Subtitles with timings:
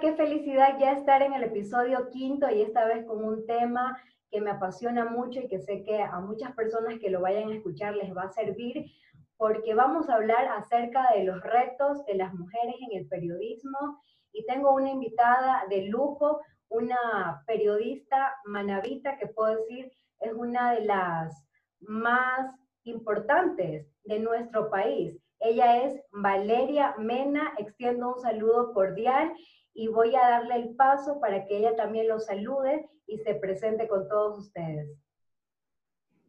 [0.00, 4.00] Qué felicidad ya estar en el episodio quinto y esta vez con un tema
[4.30, 7.56] que me apasiona mucho y que sé que a muchas personas que lo vayan a
[7.56, 8.92] escuchar les va a servir
[9.36, 14.00] porque vamos a hablar acerca de los retos de las mujeres en el periodismo
[14.32, 20.84] y tengo una invitada de lujo, una periodista manavita que puedo decir es una de
[20.84, 21.44] las
[21.80, 25.18] más importantes de nuestro país.
[25.40, 29.32] Ella es Valeria Mena, extiendo un saludo cordial
[29.78, 33.86] y voy a darle el paso para que ella también los salude y se presente
[33.86, 34.90] con todos ustedes.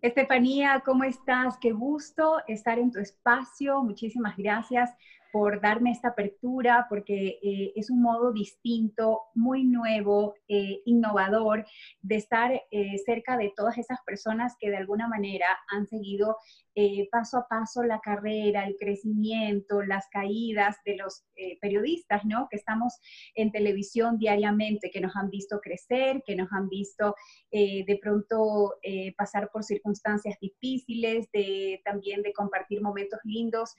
[0.03, 1.57] Estefanía, ¿cómo estás?
[1.57, 3.81] Qué gusto estar en tu espacio.
[3.81, 4.95] Muchísimas gracias
[5.31, 11.65] por darme esta apertura, porque eh, es un modo distinto, muy nuevo, eh, innovador,
[12.01, 16.37] de estar eh, cerca de todas esas personas que de alguna manera han seguido
[17.11, 21.25] paso a paso la carrera, el crecimiento, las caídas de los
[21.59, 22.47] periodistas, ¿no?
[22.49, 22.93] Que estamos
[23.35, 27.15] en televisión diariamente, que nos han visto crecer, que nos han visto
[27.51, 28.75] de pronto
[29.17, 33.75] pasar por circunstancias difíciles, de, también de compartir momentos lindos,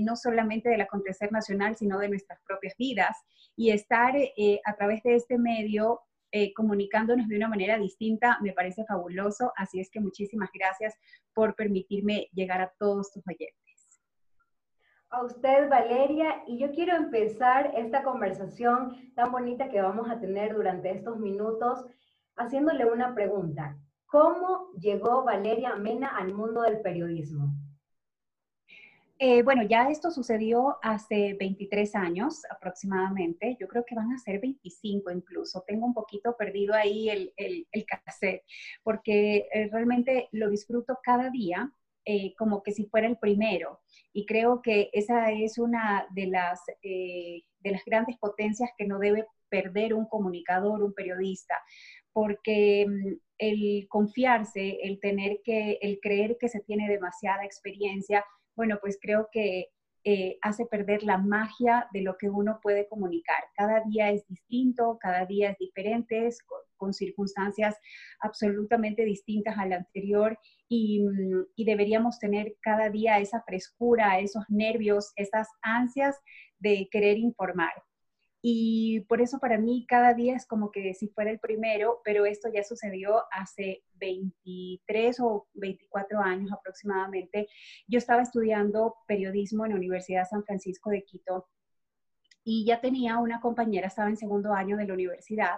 [0.00, 3.16] no solamente de la acontecer nacional, sino de nuestras propias vidas.
[3.56, 6.00] Y estar eh, a través de este medio
[6.36, 9.52] eh, comunicándonos de una manera distinta me parece fabuloso.
[9.56, 10.94] Así es que muchísimas gracias
[11.32, 13.64] por permitirme llegar a todos tus oyentes.
[15.10, 20.54] A usted, Valeria, y yo quiero empezar esta conversación tan bonita que vamos a tener
[20.54, 21.84] durante estos minutos
[22.34, 23.78] haciéndole una pregunta.
[24.06, 27.54] ¿Cómo llegó Valeria Mena al mundo del periodismo?
[29.18, 33.56] Eh, bueno, ya esto sucedió hace 23 años aproximadamente.
[33.60, 35.62] Yo creo que van a ser 25 incluso.
[35.66, 38.42] Tengo un poquito perdido ahí el, el, cassette
[38.82, 41.70] porque eh, realmente lo disfruto cada día
[42.04, 43.80] eh, como que si fuera el primero.
[44.12, 49.26] Y creo que esa es una de las, de las grandes potencias que no debe
[49.48, 51.54] perder un comunicador, un periodista,
[52.12, 58.24] porque mm, el confiarse, el tener que, el creer que se tiene demasiada experiencia,
[58.56, 59.68] bueno, pues creo que
[60.06, 63.42] eh, hace perder la magia de lo que uno puede comunicar.
[63.56, 66.28] Cada día es distinto, cada día es diferente,
[66.76, 67.74] con, circunstancias
[68.20, 70.38] absolutamente distintas al anterior
[70.68, 76.20] y, mm, y, deberíamos tener cada día esa frescura, esos nervios, esas ansias
[76.58, 77.72] de querer informar.
[78.46, 82.26] Y por eso para mí cada día es como que si fuera el primero, pero
[82.26, 87.48] esto ya sucedió hace 23 o 24 años aproximadamente.
[87.88, 91.46] Yo estaba estudiando periodismo en la Universidad San Francisco de Quito
[92.44, 95.56] y ya tenía una compañera, estaba en segundo año de la universidad,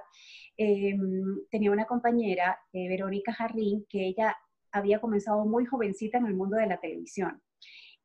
[0.57, 4.37] em, tenía una compañera, eh, Verónica Jarrín, que ella
[4.71, 7.43] había comenzado muy jovencita en el mundo de la televisión.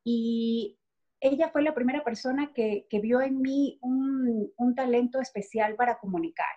[0.02, 0.80] Y
[1.22, 6.54] ella fue la primera persona que, vio en mí un, talento especial para comunicar,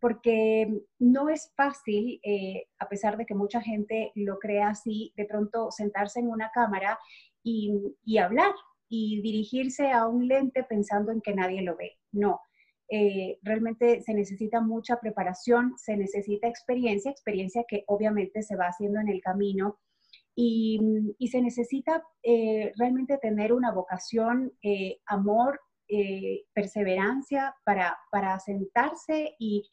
[0.00, 0.66] porque
[0.98, 5.70] no es fácil, eh, a pesar de que mucha gente lo crea así, de pronto
[5.70, 6.98] sentarse en una cámara
[7.42, 8.52] y, hablar
[8.88, 11.92] y dirigirse a un lente pensando en que nadie lo ve.
[12.12, 12.40] No.
[12.88, 19.00] Eh, realmente se necesita mucha preparación, se necesita experiencia, experiencia que obviamente se va haciendo
[19.00, 19.78] en el camino
[20.36, 29.36] y, se necesita eh, realmente tener una vocación, eh, amor, eh, perseverancia para, para sentarse
[29.38, 29.68] y,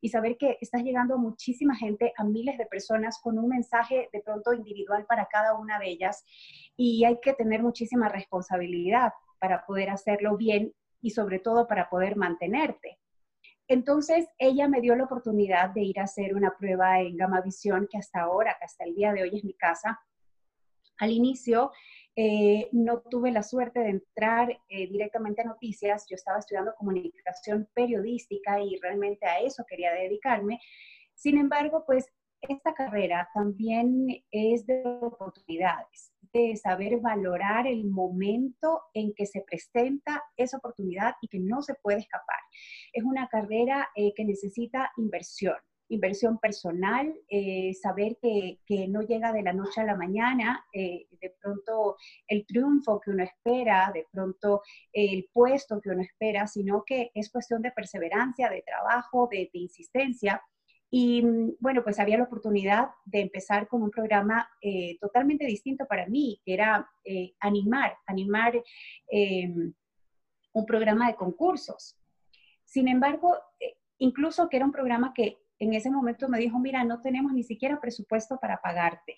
[0.00, 4.08] y, saber que estás llegando a muchísima gente, a miles de personas con un mensaje
[4.12, 6.24] de pronto individual para cada una de ellas
[6.76, 10.72] y hay que tener muchísima responsabilidad para poder hacerlo bien
[11.02, 12.98] y sobre todo para poder mantenerte.
[13.68, 17.88] Entonces, ella me dio la oportunidad de ir a hacer una prueba en Gamma Visión,
[17.90, 20.00] que hasta ahora, hasta el día de hoy es mi casa.
[20.98, 21.72] Al inicio,
[22.14, 26.06] eh, no tuve la suerte de entrar eh, directamente a noticias.
[26.08, 30.60] Yo estaba estudiando comunicación periodística y realmente a eso quería dedicarme.
[31.14, 32.06] Sin embargo, pues
[32.40, 36.12] esta carrera también es de oportunidades
[36.56, 41.98] saber valorar el momento en que se presenta esa oportunidad y que no se puede
[41.98, 42.38] escapar.
[42.92, 45.56] Es una carrera eh, que necesita inversión,
[45.88, 51.06] inversión personal, eh, saber que, que, no llega de la noche a la mañana, eh,
[51.20, 51.96] de pronto
[52.26, 54.62] el triunfo que uno espera, de pronto
[54.92, 60.42] el puesto que uno espera, sino que es cuestión de perseverancia, de trabajo, de insistencia.
[60.90, 65.86] Y mm, bueno, pues había la oportunidad de empezar con un programa eh, totalmente distinto
[65.86, 68.62] para mí, que era eh, animar, animar
[69.08, 69.72] em,
[70.52, 71.96] un programa de concursos.
[72.64, 76.84] Sin embargo, eh, incluso que era un programa que en ese momento me dijo, mira,
[76.84, 79.16] no tenemos ni siquiera presupuesto para pagarte.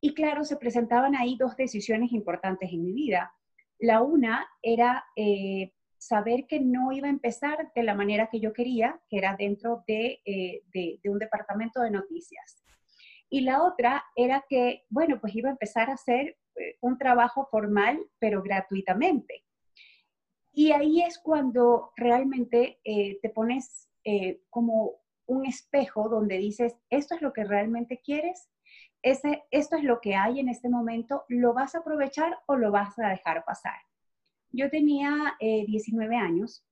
[0.00, 3.34] Y claro, se presentaban ahí dos decisiones importantes en mi vida.
[3.78, 5.04] La una era
[6.00, 9.84] saber que no iba a empezar de la manera que yo quería, que era dentro
[9.86, 10.62] de, eh,
[11.04, 12.64] un departamento de noticias.
[13.28, 17.46] Y la otra era que, bueno, pues iba a empezar a hacer eh, un trabajo
[17.50, 19.44] formal, pero gratuitamente.
[20.52, 23.88] Y ahí es cuando realmente eh, te pones
[24.48, 28.50] como un espejo donde dices, esto es lo que realmente quieres,
[29.02, 32.72] ese, esto es lo que hay en este momento, ¿lo vas a aprovechar o lo
[32.72, 33.78] vas a dejar pasar?
[34.52, 36.64] Yo tenía 19 eh, años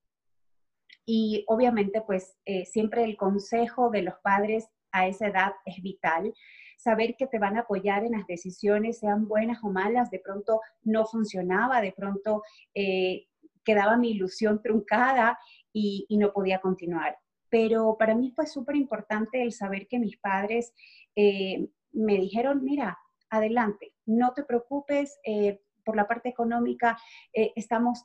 [1.07, 6.35] y obviamente pues eh, siempre el consejo de los padres a esa edad es vital.
[6.77, 10.61] Saber que te van a apoyar en las decisiones, sean buenas o malas, de pronto
[10.83, 12.43] no funcionaba, de pronto
[12.75, 13.27] eh,
[13.65, 15.39] quedaba mi ilusión truncada
[15.73, 17.17] y, no podía continuar.
[17.49, 20.73] Pero para mí fue súper importante el saber que mis padres
[21.15, 22.99] me dijeron, mira,
[23.31, 25.19] adelante, no te preocupes,
[25.89, 26.99] por la parte económica
[27.33, 28.05] eh, estamos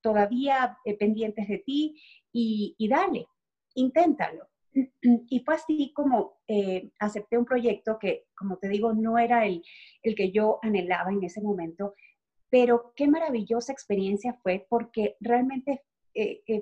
[0.00, 2.00] todavía eh, pendientes de ti
[2.32, 3.26] y, dale,
[3.74, 4.46] inténtalo.
[5.28, 9.64] Y fue así como eh, acepté un proyecto que, como te digo, no era el,
[10.04, 11.94] el que yo anhelaba en ese momento,
[12.48, 15.82] pero qué maravillosa experiencia fue porque realmente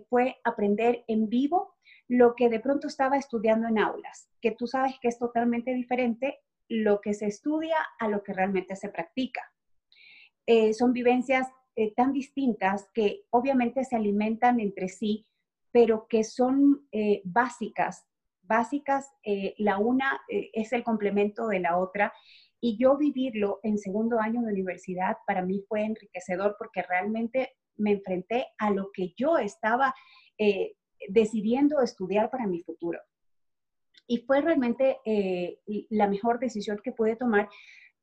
[0.08, 1.74] fue aprender en vivo
[2.08, 6.38] lo que de pronto estaba estudiando en aulas, que tú sabes que es totalmente diferente
[6.68, 9.51] lo que se estudia a lo que realmente se practica.
[10.54, 15.26] Eh, son vivencias eh, tan distintas que obviamente se alimentan entre sí,
[15.70, 18.04] pero que son eh, básicas.
[18.42, 19.10] Básicas,
[19.56, 22.12] la una es el complemento de la otra.
[22.60, 27.92] Y yo vivirlo en segundo año de universidad para mí fue enriquecedor porque realmente me
[27.92, 29.94] enfrenté a lo que yo estaba
[31.08, 32.98] decidiendo estudiar para mi futuro.
[34.06, 34.98] Y fue realmente
[35.88, 37.48] la mejor decisión que pude tomar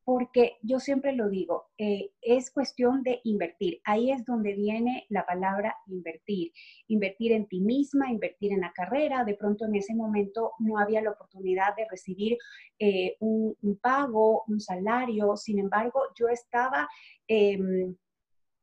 [0.10, 3.80] porque yo siempre lo digo, eh, es cuestión de invertir.
[3.84, 6.52] Ahí es donde viene la palabra invertir.
[6.88, 9.24] Invertir en ti misma, invertir en la carrera.
[9.24, 12.40] De pronto en ese momento no había la oportunidad de recibir
[12.80, 15.38] eh, un, pago, un salario.
[15.38, 16.90] Sin embargo, yo estaba...
[17.28, 17.96] Em,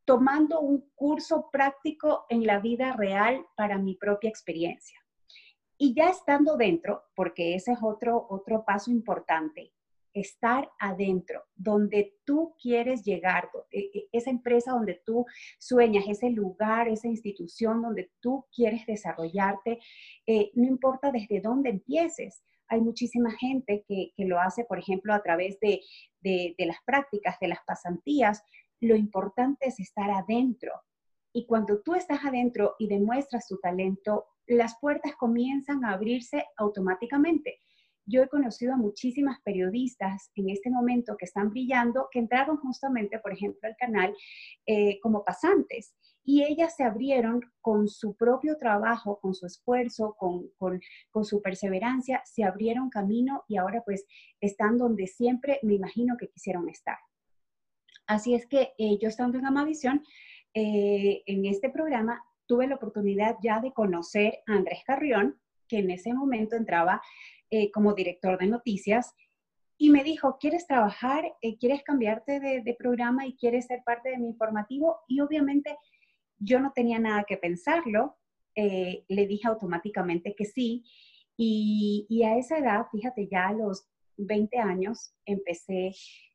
[0.05, 5.01] tomando un curso práctico en la vida real para mi propia experiencia.
[5.79, 9.73] Y ya estando dentro, porque ese es otro, otro paso importante,
[10.21, 15.27] estar adentro, donde tú quieres llegar, e, e, esa empresa donde tú
[15.59, 19.79] sueñas, ese lugar, esa institución donde tú quieres desarrollarte,
[20.27, 22.43] eh, no importa desde dónde empieces.
[22.69, 25.81] Hay muchísima gente que, lo hace, por ejemplo, a través de,
[26.21, 28.43] de las prácticas, de las pasantías.
[28.81, 30.73] Lo importante es estar adentro.
[31.33, 37.61] Y cuando tú estás adentro y demuestras tu talento, las puertas comienzan a abrirse automáticamente
[38.07, 43.19] yo he conocido a muchísimas periodistas en este momento que están brillando, que entraron justamente,
[43.19, 44.15] por ejemplo, al canal
[44.67, 45.95] eh, como pasantes.
[46.25, 52.23] Y ellas se abrieron con su propio trabajo, con su esfuerzo, con, con, su perseverancia,
[52.25, 54.05] se abrieron camino y ahora pues
[54.41, 56.99] están donde siempre me imagino que quisieron estar.
[58.07, 60.03] Así es que eh, yo estando en Amavisión,
[60.55, 65.91] eh, en este programa tuve la oportunidad ya de conocer a Andrés Carrión, que en
[65.91, 67.03] ese momento entraba
[67.51, 69.15] eh, como director de noticias
[69.79, 71.25] y me dijo, ¿quieres trabajar?
[71.43, 74.99] Eh, ¿Quieres cambiarte de, programa y quieres ser parte de mi informativo?
[75.07, 75.77] Y obviamente
[76.39, 78.17] yo no tenía nada que pensarlo,
[78.57, 80.85] eh, le dije automáticamente que sí.
[81.37, 83.87] Y, a esa edad, fíjate, ya a los
[84.17, 85.93] 20 años empecé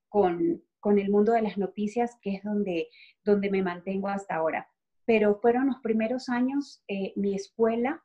[0.07, 2.87] con, con el mundo de las noticias, que es donde,
[3.25, 4.69] donde me mantengo hasta ahora.
[5.05, 6.83] Pero fueron los primeros años,
[7.15, 8.01] mi escuela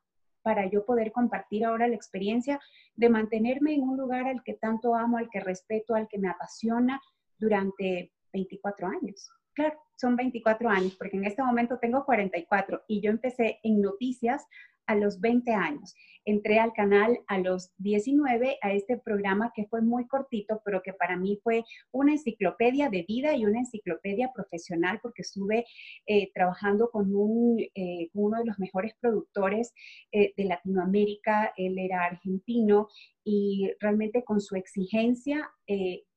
[0.47, 2.61] para yo poder compartir ahora la experiencia
[2.95, 6.29] de mantenerme en un lugar al que tanto amo, al que respeto, al que me
[6.29, 7.01] apasiona
[7.37, 9.29] durante 24 años.
[9.55, 14.47] Claro, son 24 años, porque en este momento tengo 44 y yo empecé en noticias
[14.87, 15.95] a los 20 años.
[16.25, 20.93] Entré al canal a los 19 a este programa que fue muy cortito, pero que
[20.93, 21.63] para mí fue
[21.93, 25.65] una enciclopedia de vida y una enciclopedia profesional porque estuve
[26.07, 29.73] eh, trabajando con un, eh, uno de los mejores productores
[30.11, 31.53] eh, de Latinoamérica.
[31.57, 32.89] Él era argentino
[33.25, 35.49] y realmente con su exigencia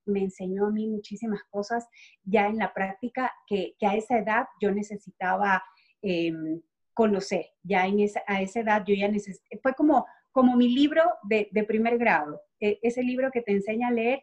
[0.05, 1.87] me enseñó a mí muchísimas cosas
[2.23, 5.63] ya en la práctica que, que a esa edad yo necesitaba
[6.01, 6.61] em,
[6.99, 7.45] conocer.
[7.63, 11.47] Ya en esa, a esa edad yo ya necesité, fue como, como mi libro de,
[11.49, 12.41] de primer grado.
[12.59, 14.21] E, ese libro que te enseña a leer,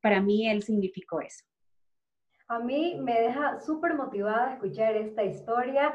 [0.00, 1.44] para mí él significó eso.
[2.46, 5.92] A mí me deja súper motivada escuchar esta historia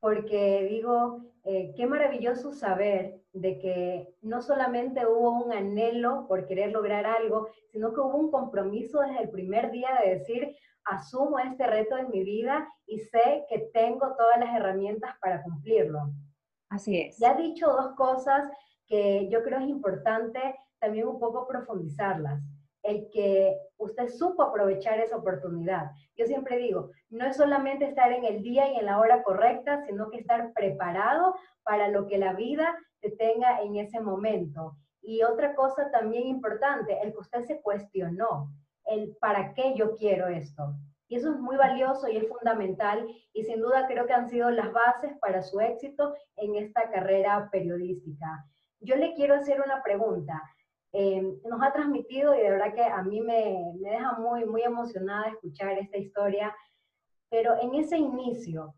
[0.00, 6.72] porque digo, eh, qué maravilloso saber de que no solamente hubo un anhelo por querer
[6.72, 11.66] lograr algo, sino que hubo un compromiso desde el primer día de decir, asumo este
[11.66, 16.10] reto en mi vida y sé que tengo todas las herramientas para cumplirlo.
[16.68, 17.18] Así es.
[17.18, 18.48] Ya ha dicho dos cosas
[18.86, 20.40] que yo creo es importante
[20.78, 22.40] también un poco profundizarlas
[22.86, 25.90] el que usted supo aprovechar esa oportunidad.
[26.16, 29.84] Yo siempre digo, no es solamente estar en el día y en la hora correcta,
[29.86, 34.76] sino que estar preparado para lo que la vida te tenga en ese momento.
[35.02, 38.50] Y otra cosa también importante, el que usted se cuestionó,
[38.86, 40.74] el para qué yo quiero esto.
[41.08, 44.50] Y eso es muy valioso y es fundamental y sin duda creo que han sido
[44.50, 48.44] las bases para su éxito en esta carrera periodística.
[48.80, 50.42] Yo le quiero hacer una pregunta.
[50.92, 54.62] Eh, nos ha transmitido y de verdad que a mí me, me deja muy, muy
[54.62, 56.54] emocionada escuchar esta historia,
[57.28, 58.74] pero en ese inicio,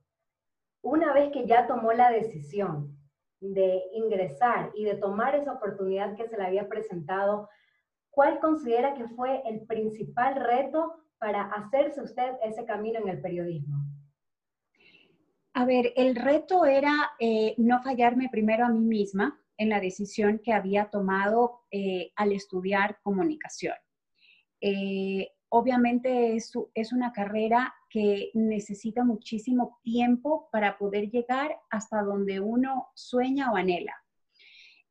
[0.83, 2.99] una vez que ya tomó la decisión
[3.41, 7.49] de ingresar y de tomar esa oportunidad que se le había presentado,
[8.11, 13.77] ¿cuál considera que fue el principal reto para hacerse usted ese camino en el periodismo?
[15.55, 20.41] A ver, el reto era eh, no fallarme primero a mí misma, en la decisión
[20.43, 23.75] que había tomado eh, al estudiar comunicación.
[24.61, 32.41] Eh, obviamente es, es, una carrera que necesita muchísimo tiempo para poder llegar hasta donde
[32.41, 33.95] uno sueña o anhela.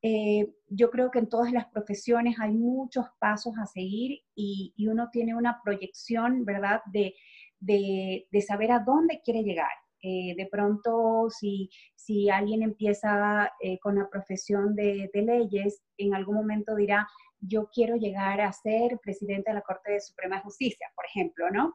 [0.02, 5.10] Eh, yo creo que en todas las profesiones hay muchos pasos a seguir y, uno
[5.12, 7.16] tiene una proyección, ¿verdad?, de,
[7.60, 9.72] de saber a dónde quiere llegar.
[10.01, 16.36] Eh, de pronto, si, si alguien empieza eh, con la profesión de, leyes, en algún
[16.36, 17.08] momento dirá,
[17.39, 21.74] yo quiero llegar a ser presidente de la Corte de Suprema Justicia, por ejemplo, ¿no?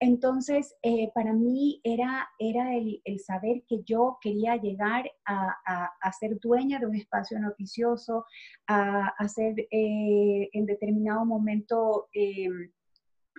[0.00, 6.80] Entonces, eh, para mí era, era el, saber que yo quería llegar a, ser dueña
[6.80, 8.24] de un espacio noticioso,
[8.66, 12.08] a, a ser en determinado momento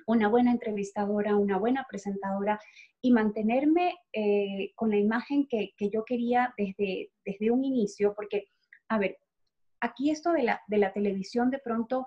[0.08, 2.60] una buena entrevistadora, una buena presentadora
[3.02, 8.48] y mantenerme eh, con la imagen que, yo quería desde, desde un inicio, porque,
[8.90, 9.18] a ver,
[9.82, 12.06] aquí esto de la, de la televisión de pronto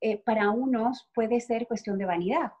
[0.00, 2.52] eh, para unos puede ser cuestión de vanidad,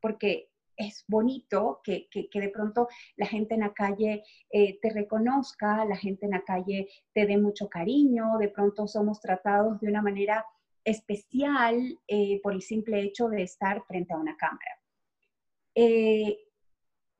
[0.00, 5.96] porque es bonito que, de pronto la gente en la calle eh, te reconozca, la
[5.96, 10.44] gente en la calle te dé mucho cariño, de pronto somos tratados de una manera
[10.84, 11.98] especial
[12.42, 14.80] por el simple hecho de estar frente a una cámara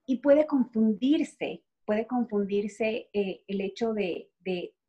[0.07, 4.31] y puede confundirse, puede confundirse eh, el hecho de,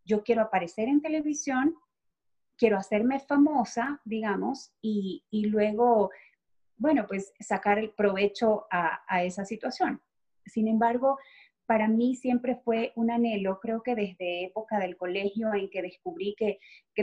[0.04, 1.76] yo quiero aparecer en televisión,
[2.58, 6.12] quiero hacerme famosa, digamos, y, luego,
[6.78, 10.02] bueno, pues sacar el provecho a esa situación.
[10.46, 11.18] Sin embargo,
[11.66, 16.36] para mí siempre fue un anhelo, creo que desde época del colegio en que descubrí
[16.38, 16.60] que,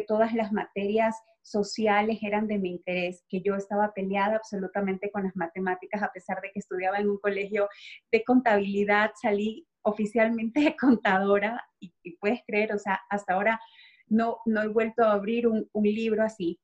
[0.07, 5.37] todas las materias sociales eran de mi interés, que yo estaba peleada absolutamente con las
[5.37, 7.69] matemáticas, a pesar de que estudiaba en un colegio
[8.11, 13.61] de contabilidad, salí oficialmente contadora y, puedes creer, o sea, hasta ahora
[14.07, 16.61] no, no he vuelto a abrir un, libro así.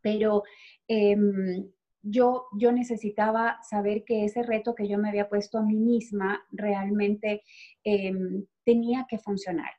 [0.00, 0.44] Pero
[0.86, 1.66] em,
[2.04, 6.44] yo, yo necesitaba saber que ese reto que yo me había puesto a mí misma
[6.52, 7.42] realmente
[7.82, 9.70] em, tenía que funcionar.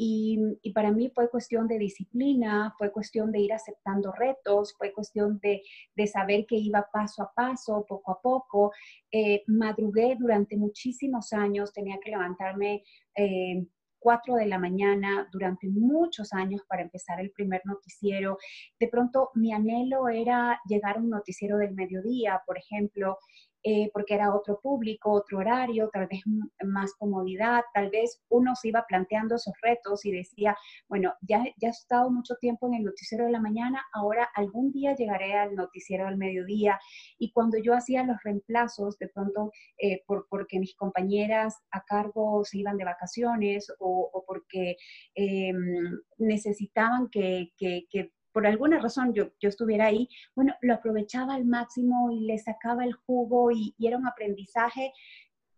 [0.00, 0.38] Y,
[0.72, 5.62] para mí fue cuestión de disciplina, fue cuestión de ir aceptando retos, fue cuestión de,
[6.06, 8.72] saber que iba paso a paso, poco a poco.
[9.10, 12.84] Eh, madrugué durante muchísimos años, tenía que levantarme
[13.16, 13.66] eh,
[13.98, 18.38] 4 de la mañana durante muchos años para empezar el primer noticiero.
[18.78, 23.18] De pronto mi anhelo era llegar a un noticiero del mediodía, por ejemplo,
[23.62, 26.22] eh, porque era otro público, otro horario, tal vez
[26.64, 30.56] más comodidad, tal vez uno se iba planteando esos retos y decía,
[30.88, 34.70] bueno, ya, ya he estado mucho tiempo en el noticiero de la mañana, ahora algún
[34.72, 36.78] día llegaré al noticiero del mediodía.
[37.18, 42.44] Y cuando yo hacía los reemplazos, de pronto, eh, por, porque mis compañeras a cargo
[42.44, 44.76] se iban de vacaciones o, porque
[45.14, 51.34] em, necesitaban que, que, que por alguna razón yo, yo estuviera ahí, bueno, lo aprovechaba
[51.34, 54.92] al máximo y le sacaba el jugo y, era un aprendizaje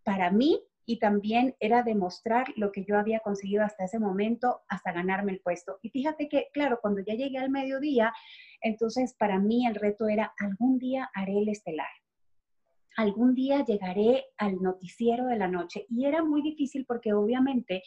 [0.04, 4.92] para mí y también era demostrar lo que yo había conseguido hasta ese momento, hasta
[4.92, 5.78] ganarme el puesto.
[5.82, 8.12] Y fíjate que, claro, cuando ya llegué al mediodía,
[8.60, 11.90] entonces para mí el reto era, algún día haré el estelar,
[12.96, 15.86] algún día llegaré al noticiero de la noche.
[15.88, 17.82] Y era muy difícil porque obviamente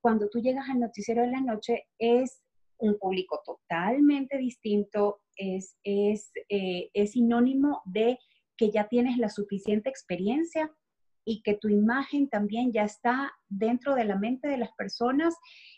[0.00, 2.42] cuando tú llegas al noticiero de la noche es
[2.78, 8.18] un público totalmente distinto, es, es, eh, es sinónimo de
[8.56, 10.70] que ya tienes la suficiente experiencia
[11.24, 15.34] y que tu imagen también ya está dentro de la mente de las personas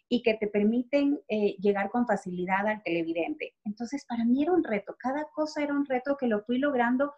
[0.09, 3.55] y que te permiten eh, llegar con facilidad al televidente.
[3.65, 7.13] Entonces, para mí era un reto, cada cosa era un reto que lo fui logrando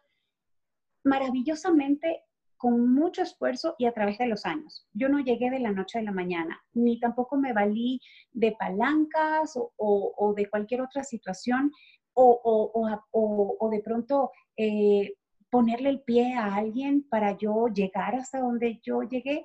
[1.05, 2.23] maravillosamente
[2.63, 4.87] con mucho esfuerzo y a través de los años.
[4.93, 8.01] Yo no llegué de la noche a la mañana, ni tampoco me valí
[8.31, 11.73] de palancas o, de cualquier otra situación
[12.15, 15.15] o, de pronto eh,
[15.51, 19.45] ponerle el pie a alguien para yo llegar hasta donde yo llegué.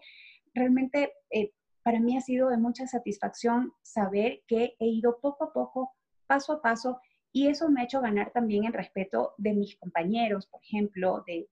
[0.54, 5.54] Realmente eh, para mí ha sido de mucha satisfacción saber que he ido poco a
[5.54, 5.92] poco,
[6.28, 7.00] paso a paso,
[7.32, 11.50] y eso me ha hecho ganar también el respeto de mis compañeros, por ejemplo, de,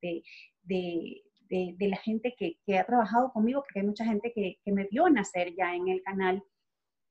[0.63, 5.53] de, la gente que, ha trabajado conmigo, porque hay mucha gente que, me vio nacer
[5.55, 6.43] ya en el canal.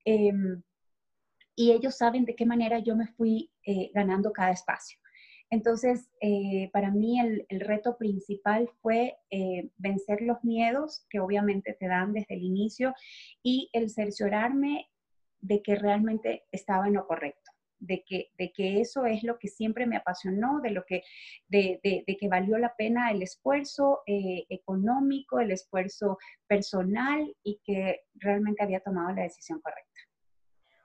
[0.05, 0.63] Em,
[1.57, 4.99] y ellos saben de qué manera yo me fui eh, ganando cada espacio.
[5.51, 11.77] Entonces, eh, para mí el, el, reto principal fue eh, vencer los miedos que obviamente
[11.79, 12.95] te dan desde el inicio
[13.43, 14.91] y el cerciorarme
[15.41, 17.44] de que realmente estaba en lo correcto
[17.87, 21.03] de que, de que eso es lo que siempre me apasionó, de lo que,
[21.49, 28.01] de, de, que valió la pena el esfuerzo eh, económico, el esfuerzo personal y que
[28.15, 30.01] realmente había tomado la decisión correcta.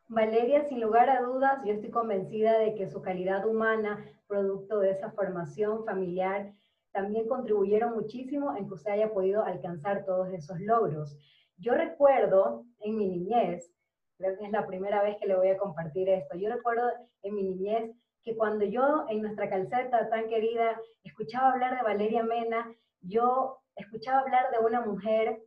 [0.07, 4.91] Valeria, sin lugar a dudas, yo estoy convencida de que su calidad humana, producto de
[4.91, 6.51] esa formación familiar,
[6.91, 11.15] también contribuyeron muchísimo en que usted haya podido alcanzar todos esos logros.
[11.57, 13.71] Yo recuerdo en mi niñez
[14.19, 16.37] creo que es la primera vez que le voy a compartir esto.
[16.37, 16.91] Yo recuerdo
[17.23, 22.23] en mi niñez que cuando yo en nuestra calceta tan querida escuchaba hablar de Valeria
[22.23, 25.41] Mena, yo escuchaba hablar de una mujer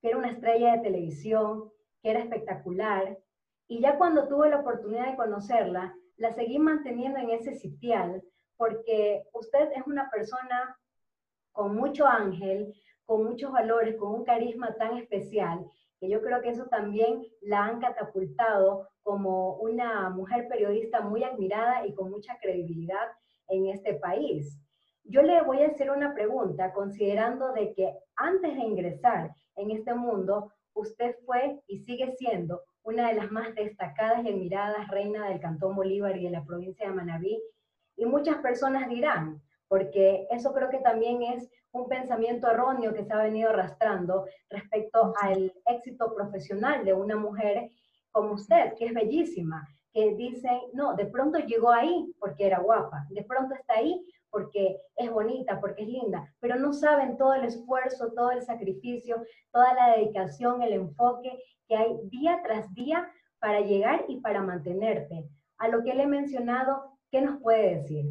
[0.00, 1.70] que era una estrella de televisión,
[2.02, 3.16] que era espectacular,
[3.68, 8.24] y ya cuando tuve la oportunidad de conocerla, la seguí manteniendo en ese sitial,
[8.56, 10.76] porque usted es una persona
[11.52, 15.64] con mucho ángel, con muchos valores, con un carisma tan especial,
[16.00, 21.86] que yo creo que eso también la han catapultado como una mujer periodista muy admirada
[21.86, 23.06] y con mucha credibilidad
[23.48, 24.60] en este país.
[25.04, 29.94] Yo le voy a hacer una pregunta considerando de que antes de ingresar en este
[29.94, 35.40] mundo, usted fue y sigue siendo una de las más destacadas y admiradas reinas del
[35.40, 37.42] Cantón Bolívar y de la provincia de Manabí.
[37.96, 43.12] Y muchas personas dirán, porque eso creo que también es un pensamiento erróneo que se
[43.12, 47.70] ha venido arrastrando respecto al éxito profesional de una mujer
[48.10, 53.06] como usted, que es bellísima, que dicen, no, de pronto llegó ahí porque era guapa,
[53.10, 57.44] de pronto está ahí porque es bonita, porque es linda, pero no saben todo el
[57.44, 63.60] esfuerzo, todo el sacrificio, toda la dedicación, el enfoque que hay día tras día para
[63.60, 65.28] llegar y para mantenerte.
[65.58, 68.06] A lo que le he mencionado, ¿qué nos puede decir?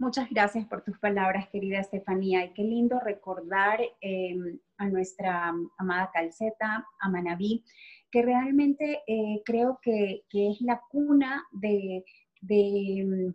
[0.00, 2.44] Muchas gracias por tus palabras, querida Estefanía.
[2.44, 7.64] Y qué lindo recordar em, a nuestra amada Calceta, a Manabí,
[8.08, 12.04] que realmente eh, creo que, es la cuna de,
[12.40, 13.34] de,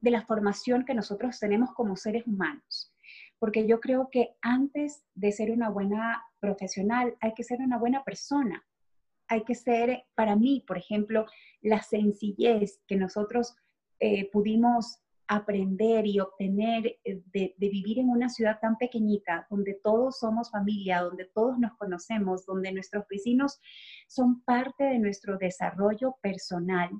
[0.00, 2.94] de la formación que nosotros tenemos como seres humanos.
[3.40, 8.04] Porque yo creo que antes de ser una buena profesional, hay que ser una buena
[8.04, 8.64] persona.
[9.26, 11.26] Hay que ser, para mí, por ejemplo,
[11.62, 13.56] la sencillez que nosotros
[13.98, 20.18] eh, pudimos aprender y obtener eh, de, vivir en una ciudad tan pequeñita, donde todos
[20.18, 23.60] somos familia, donde todos nos conocemos, donde nuestros vecinos
[24.08, 26.90] son parte de nuestro desarrollo personal,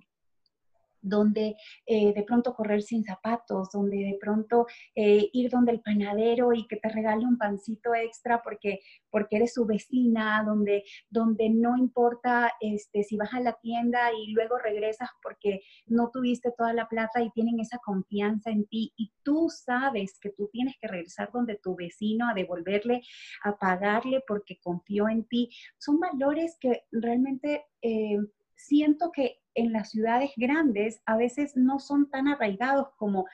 [1.04, 6.52] donde eh, de pronto correr sin zapatos, donde de pronto eh, ir donde el panadero
[6.52, 11.76] y que te regale un pancito extra porque, porque eres su vecina, donde, donde no
[11.76, 16.88] importa este, si vas a la tienda y luego regresas porque no tuviste toda la
[16.88, 21.30] plata y tienen esa confianza en ti y tú sabes que tú tienes que regresar
[21.32, 23.02] donde tu vecino a devolverle,
[23.42, 25.50] a pagarle porque confió en ti.
[25.78, 27.66] Son valores que realmente...
[27.82, 28.18] Eh,
[28.56, 33.26] siento que en las ciudades grandes a veces no son tan arraigados como,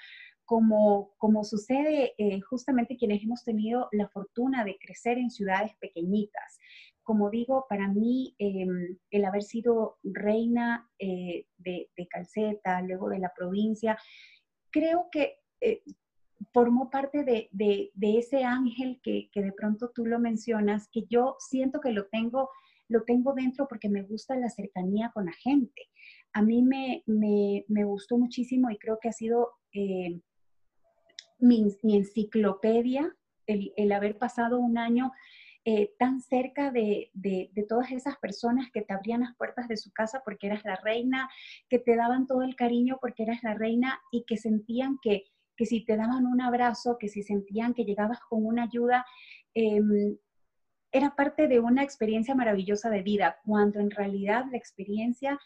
[0.45, 6.59] como, como sucede eh, justamente quienes hemos tenido la fortuna de crecer en ciudades pequeñitas.
[7.03, 13.33] Como digo, para mí em, el haber sido reina eh, de, Calceta, luego de la
[13.33, 13.97] provincia,
[14.71, 15.83] creo que eh,
[16.53, 21.37] formó parte de, de, ese ángel que, que de pronto tú lo mencionas, que yo
[21.39, 22.51] siento que lo tengo
[22.91, 25.89] lo tengo dentro porque me gusta la cercanía con la gente.
[26.33, 30.21] A mí me, me, gustó muchísimo y creo que ha sido eh,
[31.39, 33.15] mi, enciclopedia
[33.47, 35.13] el, haber pasado un año
[35.65, 39.93] eh, tan cerca de, de, todas esas personas que te abrían las puertas de su
[39.93, 41.29] casa porque eras la reina,
[41.69, 45.25] que te daban todo el cariño porque eras la reina y que sentían que,
[45.57, 49.05] que si te daban un abrazo, que si sentían que llegabas con una ayuda,
[49.55, 50.17] em,
[50.93, 55.39] era parte de una experiencia maravillosa de vida, cuando en realidad la experiencia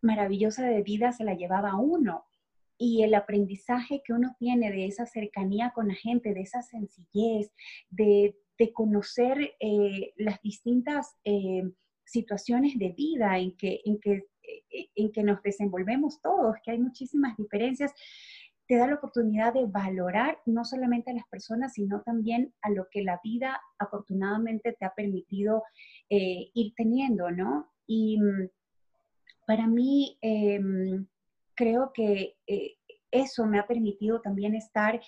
[0.00, 2.24] maravillosa de vida se la llevaba uno.
[2.76, 7.52] Y el aprendizaje que uno tiene de esa cercanía con la gente, de esa sencillez,
[7.90, 8.36] de,
[8.72, 11.64] conocer eh, las distintas eh,
[12.04, 16.78] situaciones de vida en que, en, que, eh, en que nos desenvolvemos todos, que hay
[16.78, 17.92] muchísimas diferencias,
[18.66, 22.86] te da la oportunidad de valorar no solamente a las personas, sino también a lo
[22.90, 25.62] que la vida afortunadamente te ha permitido
[26.08, 27.70] ir teniendo, ¿no?
[27.86, 28.48] Y mm,
[29.46, 31.06] para mí, em,
[31.54, 32.76] creo que eh,
[33.10, 35.00] eso me ha permitido también estar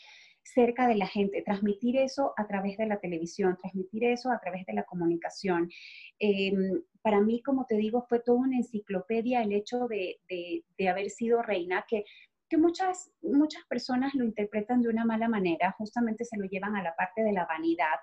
[0.42, 4.64] cerca de la gente, transmitir eso a través de la televisión, transmitir eso a través
[4.66, 5.68] de la comunicación.
[6.20, 10.20] Em, para mí, como te digo, fue toda una enciclopedia el hecho de,
[10.88, 12.04] haber sido reina, que,
[12.48, 16.82] que muchas, muchas personas lo interpretan de una mala manera, justamente se lo llevan a
[16.82, 17.98] la parte de la vanidad,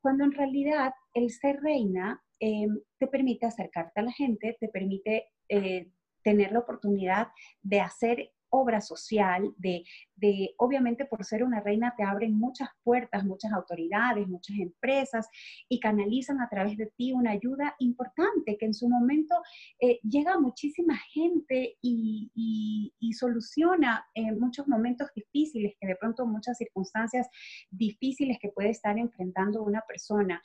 [0.00, 5.26] cuando en realidad el ser reina em, te permite acercarte a la gente, te permite
[5.48, 5.90] eh,
[6.22, 7.28] tener la oportunidad
[7.62, 9.84] de hacer obra social, de,
[10.16, 15.28] de, obviamente por ser una reina te abren muchas puertas, muchas autoridades, muchas empresas
[15.68, 19.34] y canalizan a través de ti una ayuda importante que en su momento
[19.80, 26.24] eh, llega a muchísima gente y, y, soluciona en muchos momentos difíciles, que de pronto
[26.26, 27.26] muchas circunstancias
[27.70, 30.40] difíciles que puede estar enfrentando una persona.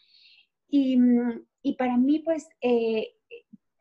[0.68, 0.98] Y,
[1.62, 3.16] y para mí, pues, eh,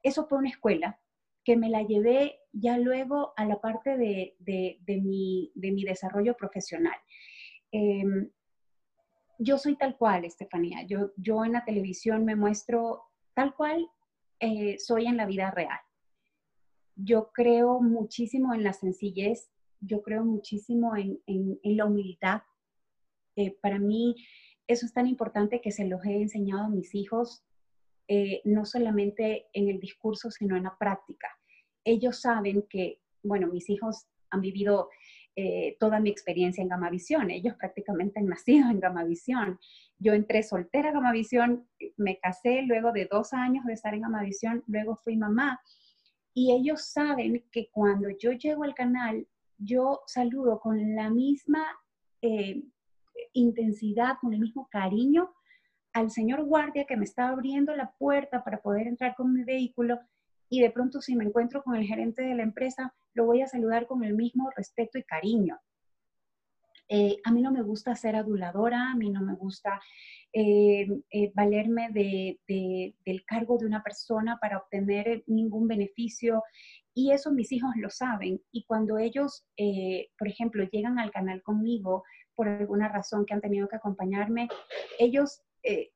[0.03, 1.01] eso fue una escuela,
[1.44, 4.37] que me la llevé ya luego a la parte de,
[5.02, 6.98] mi, desarrollo profesional.
[7.70, 8.31] Em,
[9.38, 10.87] yo soy tal cual, Estefanía.
[10.87, 13.02] Yo, yo en la televisión me muestro
[13.35, 13.88] tal cual
[14.40, 15.81] eh, soy en la vida real.
[16.94, 19.50] Yo creo muchísimo en la sencillez,
[19.81, 22.42] yo creo muchísimo en, la humildad.
[23.37, 24.14] Eh, para mí
[24.66, 27.44] eso es tan importante que se los he enseñado a mis hijos
[28.14, 31.29] eh, no solamente en el discurso, sino en la práctica.
[31.83, 34.90] Ellos saben que, bueno, mis hijos han vivido
[35.35, 37.31] eh, toda mi experiencia en Gamavisión.
[37.31, 39.59] Ellos prácticamente han nacido en Gamavisión.
[39.98, 44.62] Yo entré soltera a Gamavisión, me casé luego de dos años de estar en Gamavisión,
[44.66, 45.59] luego fui mamá.
[46.35, 51.64] Y ellos saben que cuando yo llego al canal, yo saludo con la misma
[52.20, 52.62] eh,
[53.33, 55.33] intensidad, con el mismo cariño
[55.92, 60.00] al señor guardia que me está abriendo la puerta para poder entrar con mi vehículo
[60.48, 63.48] y de pronto si me encuentro con el gerente de la empresa, lo voy a
[63.48, 65.59] saludar con el mismo respeto y cariño.
[66.88, 69.81] Eh, a mí no me gusta ser aduladora, a mí no me gusta
[70.31, 76.42] eh, eh, valerme del cargo de una persona para obtener ningún beneficio.
[76.92, 78.42] Y eso mis hijos lo saben.
[78.52, 79.46] Y cuando ellos,
[80.18, 84.48] por ejemplo, llegan al canal conmigo por alguna razón que han tenido que acompañarme,
[84.98, 85.90] ellos eh,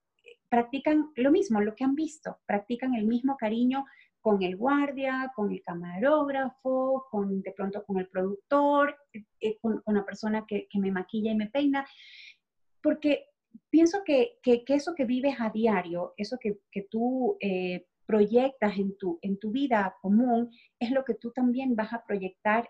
[0.49, 3.85] practican lo mismo, lo que han visto, practican el mismo cariño
[4.21, 8.97] con el guardia, con el camarógrafo, con de pronto con el productor,
[9.41, 11.87] eh, con, la persona que, me maquilla y me peina,
[12.83, 13.27] porque
[13.71, 16.59] pienso que, eso que vives a diario, eso que,
[16.91, 21.93] tú eh, proyectas en tu, en tu vida común, es lo que tú también vas
[21.93, 22.69] a proyectar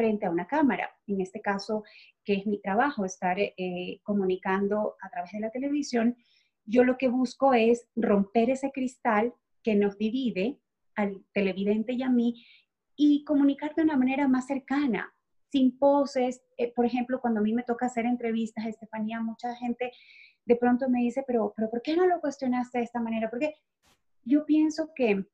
[0.00, 0.88] frente a una cámara.
[1.06, 1.84] En este caso,
[2.24, 6.16] que es mi trabajo, estar eh, comunicando a través de la televisión,
[6.64, 10.58] yo lo que busco es romper ese cristal que nos divide
[10.94, 12.46] al televidente y a mí
[12.96, 15.14] y comunicar de una manera más cercana,
[15.52, 16.42] sin poses.
[16.56, 19.92] Eh, por ejemplo, cuando a mí me toca hacer entrevistas, Estefanía, mucha gente
[20.46, 23.28] de pronto me dice, pero, pero ¿por qué no lo cuestionaste de esta manera?
[23.28, 23.54] Porque
[24.24, 25.26] yo pienso que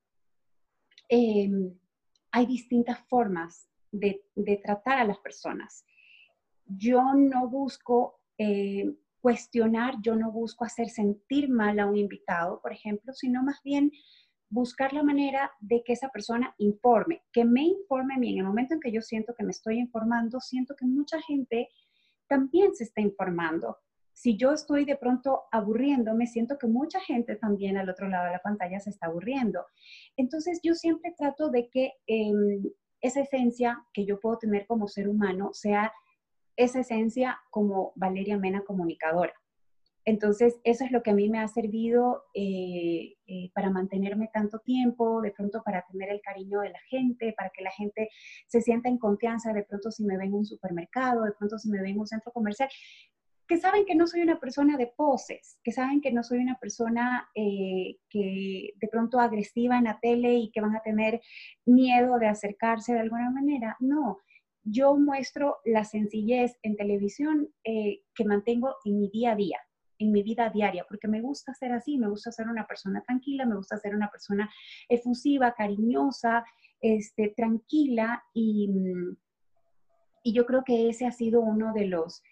[1.08, 1.78] em,
[2.32, 5.84] hay distintas formas de, tratar a las personas.
[6.66, 12.72] Yo no busco eh, cuestionar, yo no busco hacer sentir mal a un invitado, por
[12.72, 13.90] ejemplo, sino más bien
[14.48, 18.32] buscar la manera de que esa persona informe, que me informe a mí.
[18.32, 21.68] En el momento en que yo siento que me estoy informando, siento que mucha gente
[22.28, 23.78] también se está informando.
[24.12, 28.32] Si yo estoy de pronto aburriéndome, siento que mucha gente también al otro lado de
[28.32, 29.66] la pantalla se está aburriendo.
[30.16, 32.62] Entonces yo siempre trato de que em,
[33.00, 35.92] esa esencia que yo puedo tener como ser humano sea
[36.56, 39.34] esa esencia como Valeria Mena comunicadora.
[40.08, 44.60] Entonces, eso es lo que a mí me ha servido eh, eh, para mantenerme tanto
[44.60, 48.08] tiempo, de pronto para tener el cariño de la gente, para que la gente
[48.46, 51.68] se sienta en confianza, de pronto si me ven en un supermercado, de pronto si
[51.70, 52.68] me ven en un centro comercial,
[53.46, 56.58] que saben que no soy una persona de poses, que saben que no soy una
[56.58, 61.20] persona eh, que de pronto agresiva en la tele y que van a tener
[61.64, 63.76] miedo de acercarse de alguna manera.
[63.80, 64.18] No,
[64.64, 69.58] yo muestro la sencillez en televisión eh, que mantengo en mi día a día,
[69.98, 73.46] en mi vida diaria, porque me gusta ser así, me gusta ser una persona tranquila,
[73.46, 74.50] me gusta ser una persona
[74.88, 76.44] efusiva, cariñosa,
[76.80, 78.68] este, tranquila y,
[80.24, 82.22] y yo creo que ese ha sido uno de los,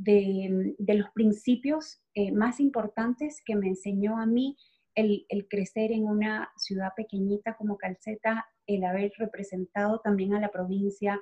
[0.00, 4.56] de, los principios eh, más importantes que me enseñó a mí
[4.94, 11.20] el, crecer en una ciudad pequeñita como Calceta, el haber representado también a la provincia,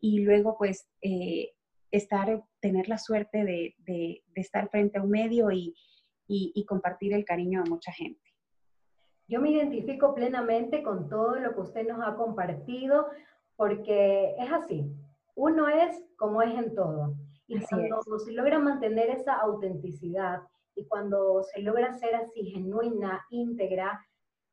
[0.00, 1.50] y luego pues eh,
[1.90, 5.74] estar, tener la suerte de, de, estar frente a un medio y,
[6.28, 8.20] y, compartir el cariño de mucha gente.
[9.26, 13.06] Yo me identifico plenamente con todo lo que usted nos ha compartido
[13.56, 14.84] porque es así.
[15.34, 17.16] Uno es como es en todo.
[17.48, 20.42] Y cuando se logra mantener esa autenticidad
[20.74, 24.00] y cuando se logra ser así genuina, íntegra,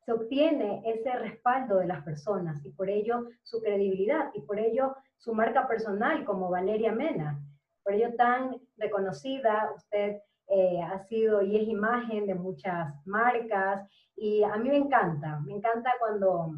[0.04, 4.96] se obtiene ese respaldo de las personas y por ello su credibilidad y por ello
[5.18, 7.38] su marca personal como Valeria Mena.
[7.82, 14.42] Por ello tan reconocida, usted eh, ha sido y es imagen de muchas marcas y
[14.42, 16.54] a mí me encanta, me encanta cuando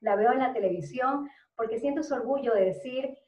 [0.00, 3.18] la veo en la televisión porque siento ese orgullo de decir,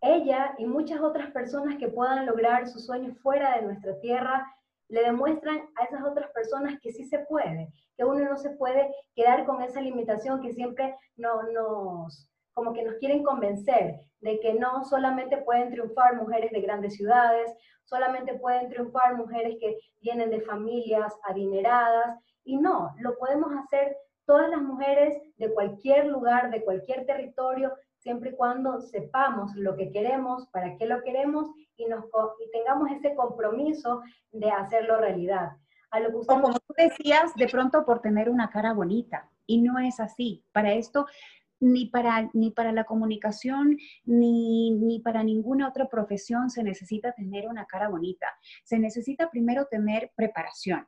[0.00, 4.46] ella y muchas otras personas que puedan lograr sus sueños fuera de nuestra tierra,
[4.88, 8.92] le demuestran a esas otras personas que sí se puede, que uno no se puede
[9.14, 14.54] quedar con esa limitación que siempre no, nos, como que nos quieren convencer de que
[14.54, 20.40] no solamente pueden triunfar mujeres de grandes ciudades, solamente pueden triunfar mujeres que vienen de
[20.40, 27.06] familias adineradas, y no, lo podemos hacer todas las mujeres de cualquier lugar, de cualquier
[27.06, 32.50] territorio, siempre y cuando sepamos lo que queremos, para qué lo queremos y, nos, y
[32.50, 35.52] tengamos ese compromiso de hacerlo realidad.
[35.90, 39.60] A lo que usted como tú decías, de pronto por tener una cara bonita, y
[39.60, 40.44] no es así.
[40.52, 41.06] Para esto,
[41.58, 47.48] ni para, ni para la comunicación, ni, ni para ninguna otra profesión se necesita tener
[47.48, 48.26] una cara bonita.
[48.62, 50.86] Se necesita primero tener preparación,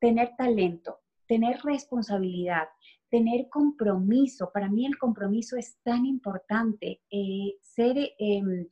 [0.00, 2.68] tener talento, tener responsabilidad,
[3.12, 4.50] tener compromiso.
[4.52, 7.02] Para mí el compromiso es tan importante.
[7.10, 8.66] Eh, ser em,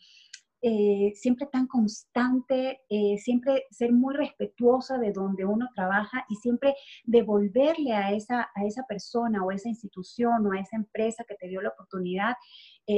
[0.62, 6.74] eh, siempre tan constante, eh, siempre ser muy respetuosa de donde uno trabaja y siempre
[7.04, 11.34] devolverle a esa, a esa persona o a esa institución o a esa empresa que
[11.34, 12.34] te dio la oportunidad,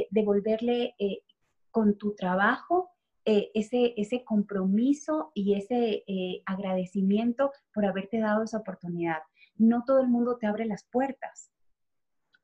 [0.09, 0.95] devolverle
[1.71, 2.89] con tu trabajo
[3.25, 6.03] ese, ese compromiso y ese
[6.45, 9.19] agradecimiento por haberte dado esa oportunidad
[9.55, 11.51] no todo el mundo te abre las puertas.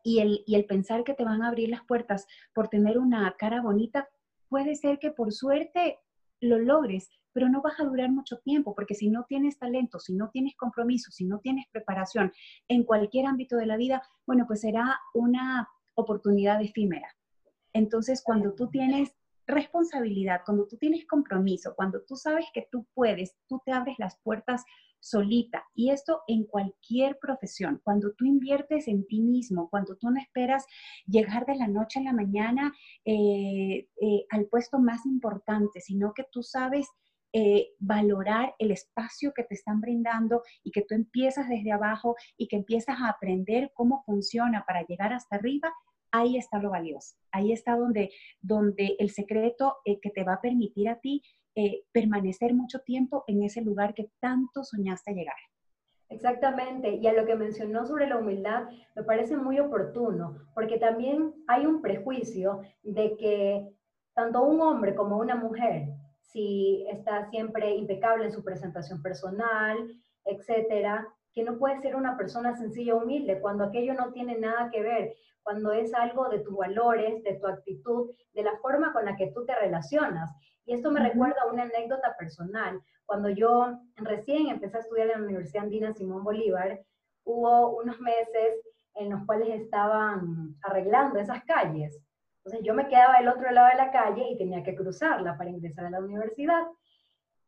[0.04, 3.36] Y el, y el pensar que te van a abrir las puertas por tener una
[3.38, 4.08] cara bonita,
[4.48, 6.00] puede ser que por suerte
[6.42, 10.14] lo logres, pero no vas a durar mucho tiempo, porque si no tienes talento, si
[10.14, 12.32] no tienes compromiso, si no tienes preparación
[12.68, 17.08] en cualquier ámbito de la vida, bueno, pues será una oportunidad efímera.
[17.74, 23.36] Entonces, cuando tú tienes responsabilidad, cuando tú tienes compromiso, cuando tú sabes que tú puedes,
[23.48, 24.64] tú te abres las puertas
[25.00, 25.64] solita.
[25.74, 27.82] Y esto en cualquier profesión.
[27.84, 30.66] Cuando tú inviertes en ti mismo, cuando tú no esperas
[31.06, 32.74] llegar de la noche a la mañana
[33.06, 36.88] eh, eh, al puesto más importante, sino que tú sabes
[37.32, 42.48] eh, valorar el espacio que te están brindando y que tú empiezas desde abajo y
[42.48, 45.72] que empiezas a aprender cómo funciona para llegar hasta arriba,
[46.12, 47.16] ahí está lo valioso.
[47.32, 51.22] Ahí está donde, donde el secreto que te va a permitir a ti
[51.60, 55.36] eh, permanecer mucho tiempo en ese lugar que tanto soñaste llegar.
[56.08, 61.34] Exactamente, y a lo que mencionó sobre la humildad me parece muy oportuno, porque también
[61.48, 63.68] hay un prejuicio de que
[64.16, 65.90] tanto un hombre como una mujer,
[66.22, 69.78] si está siempre impecable en su presentación personal,
[70.24, 74.70] etcétera, que no puede ser una persona sencilla o humilde cuando aquello no tiene nada
[74.72, 79.06] que ver, cuando es algo de tus valores, de tu actitud, de la forma con
[79.06, 80.32] la que tú te relacionas.
[80.66, 82.82] Y esto me recuerda a una anécdota personal.
[83.06, 86.80] Cuando yo recién empecé a estudiar en la Universidad Andina Simón Bolívar,
[87.24, 88.62] hubo unos meses
[88.96, 92.00] en los cuales estaban arreglando esas calles.
[92.38, 95.50] Entonces yo me quedaba del otro lado de la calle y tenía que cruzarla para
[95.50, 96.64] ingresar a la universidad.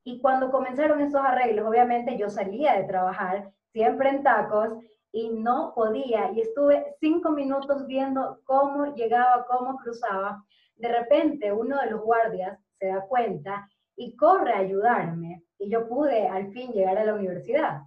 [0.04, 4.74] Y cuando comenzaron esos arreglos, obviamente yo salía de trabajar siempre en tacos
[5.12, 6.32] y no podía.
[6.32, 10.44] Y estuve cinco minutos viendo cómo llegaba, cómo cruzaba.
[10.76, 15.88] De repente uno de los guardias se da cuenta y corre a ayudarme y yo
[15.88, 17.82] pude al fin llegar a la universidad.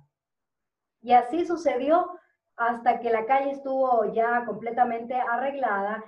[1.01, 2.19] Y así sucedió
[2.57, 6.05] hasta que la calle estuvo ya completamente arreglada.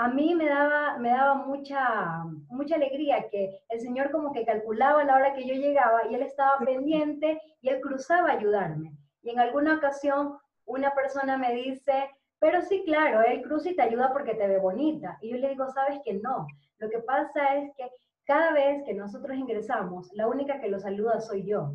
[0.00, 5.02] A mí me daba, me daba mucha, mucha alegría que el Señor como que calculaba
[5.02, 8.92] la hora que yo llegaba y Él estaba pendiente y Él cruzaba a ayudarme.
[9.22, 13.82] Y en alguna ocasión una persona me dice, pero sí, claro, él cruza y te
[13.82, 15.18] ayuda porque te ve bonita.
[15.20, 16.46] Y yo le digo, sabes que no.
[16.78, 17.90] Lo que pasa es que
[18.24, 21.74] cada vez que nosotros ingresamos, la única que lo saluda soy yo.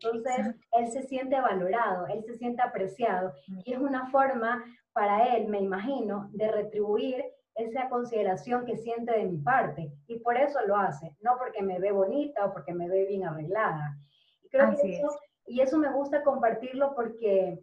[0.00, 3.32] Entonces, él se siente valorado, él se siente apreciado
[3.64, 9.24] y es una forma para él, me imagino, de retribuir esa consideración que siente de
[9.24, 9.92] mi parte.
[10.06, 13.24] Y por eso lo hace, no porque me ve bonita o porque me ve bien
[13.24, 13.96] arreglada.
[14.42, 15.08] Y creo que eso,
[15.46, 17.58] y eso me gusta compartirlo porque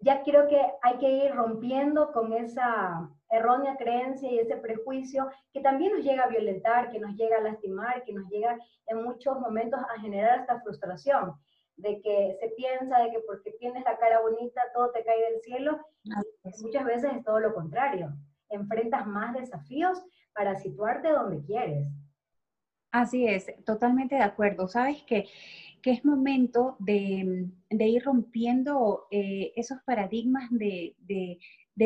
[0.00, 5.60] ya creo que hay que ir rompiendo con esa errónea creencia y ese prejuicio que
[5.60, 9.38] también nos llega a violentar, que nos llega a lastimar, que nos llega en muchos
[9.38, 11.34] momentos a generar esta frustración
[11.76, 15.40] de que se piensa de que porque tienes la cara bonita todo te cae del
[15.40, 15.78] cielo.
[16.62, 18.12] muchas veces es todo lo contrario.
[18.50, 20.02] Enfrentas más desafíos
[20.34, 21.88] para situarte donde quieres.
[22.92, 24.66] Así es, totalmente de acuerdo.
[24.66, 25.28] Sabes que,
[25.80, 31.38] que es momento de, de ir rompiendo eh, esos paradigmas de, de,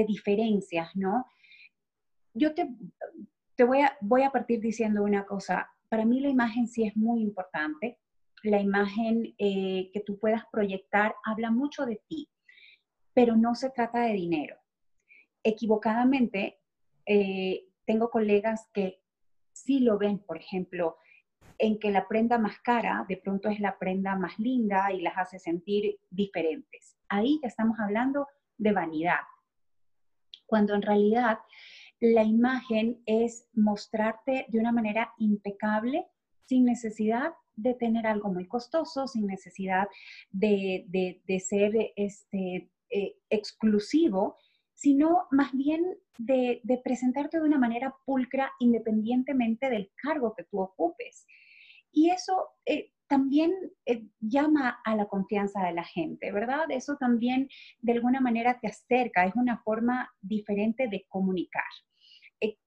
[0.06, 1.26] diferencias, ¿no?
[2.32, 2.68] Yo te,
[3.54, 5.70] te voy, a, voy a partir diciendo una cosa.
[5.88, 7.98] Para mí la imagen sí es muy importante
[8.44, 12.28] la imagen eh, que tú puedas proyectar habla mucho de ti,
[13.14, 14.56] pero no se trata de dinero.
[15.44, 16.58] Equivocadamente,
[17.06, 19.00] eh, tengo colegas que
[19.52, 20.96] sí lo ven, por ejemplo,
[21.58, 25.16] en que la prenda más cara de pronto es la prenda más linda y las
[25.16, 26.96] hace sentir diferentes.
[27.08, 28.26] Ahí ya estamos hablando
[28.58, 29.20] de vanidad,
[30.46, 31.38] cuando en realidad
[32.00, 36.06] la imagen es mostrarte de una manera impecable,
[36.46, 39.88] sin necesidad de tener algo muy costoso, sin necesidad
[40.30, 40.84] de,
[41.40, 44.36] ser este, eh, exclusivo,
[44.84, 45.82] sino más bien
[46.18, 51.26] de, presentarte de una manera pulcra independientemente del cargo que tú ocupes.
[51.90, 53.50] Y eso eh, también
[53.86, 56.70] eh, llama a la confianza de la gente, ¿verdad?
[56.70, 57.48] Eso también
[57.80, 61.72] de alguna manera te acerca, es una forma diferente de comunicar.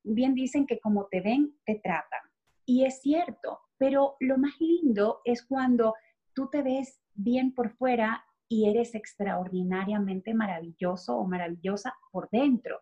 [0.03, 2.21] bien dicen que como te ven, te tratan.
[2.65, 5.93] Y es cierto, pero lo más lindo es cuando
[6.33, 12.81] tú te ves bien por fuera y eres extraordinariamente maravilloso o maravillosa por dentro.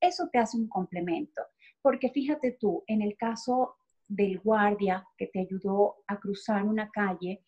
[0.00, 1.42] Eso te hace un complemento,
[1.80, 3.76] porque fíjate tú, en el caso
[4.08, 7.44] del guardia que te ayudó a cruzar una calle,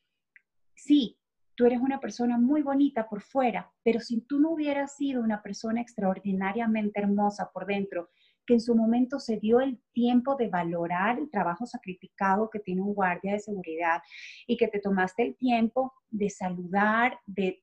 [0.74, 1.18] sí,
[1.54, 5.42] tú eres una persona muy bonita por fuera, pero si tú no hubieras sido una
[5.42, 8.10] persona extraordinariamente hermosa por dentro,
[8.46, 12.82] que en su momento se dio el tiempo de valorar el trabajo sacrificado que tiene
[12.82, 14.02] un guardia de seguridad
[14.46, 17.62] y que te tomaste el tiempo de saludar, de,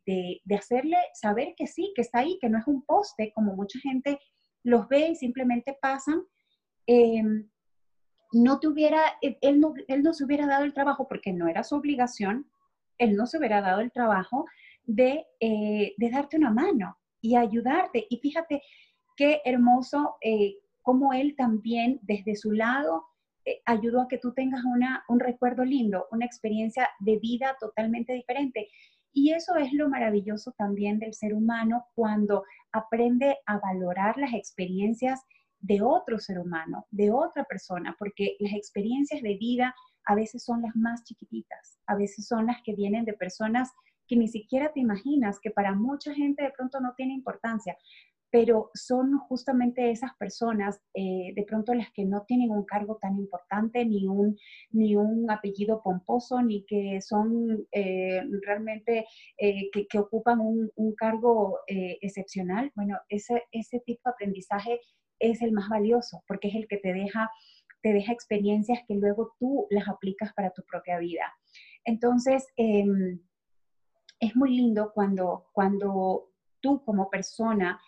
[0.58, 4.20] hacerle saber que sí, que está ahí, que no es un poste, como mucha gente
[4.64, 6.24] los ve y simplemente pasan.
[6.88, 7.50] Em,
[8.34, 11.64] no te hubiera, él no, él no se hubiera dado el trabajo porque no era
[11.64, 12.50] su obligación,
[12.98, 14.46] él no se hubiera dado el trabajo
[14.84, 18.06] de, eh, de darte una mano y ayudarte.
[18.10, 18.62] Y fíjate
[19.16, 23.06] qué hermoso eh, cómo él también desde su lado
[23.46, 28.14] eh, ayudó a que tú tengas una, un recuerdo lindo, una experiencia de vida totalmente
[28.14, 28.68] diferente.
[29.14, 35.22] Y eso es lo maravilloso también del ser humano cuando aprende a valorar las experiencias
[35.60, 40.62] de otro ser humano, de otra persona, porque las experiencias de vida a veces son
[40.62, 43.72] las más chiquititas, a veces son las que vienen de personas
[44.08, 47.78] que ni siquiera te imaginas, que para mucha gente de pronto no tiene importancia,
[48.32, 53.18] pero son justamente esas personas, eh, de pronto las que no tienen un cargo tan
[53.18, 54.38] importante, ni un,
[54.72, 59.06] ni un apellido pomposo, ni que son eh, realmente,
[59.38, 62.72] eh, que, ocupan un, cargo excepcional.
[62.76, 64.80] Bueno, ese, ese tipo de aprendizaje
[65.20, 67.30] es el más valioso, porque es el que te deja,
[67.82, 71.34] te deja experiencias que luego tú las aplicas para tu propia vida.
[71.86, 73.20] Entonces, em,
[74.20, 77.82] es muy lindo cuando, cuando tú como persona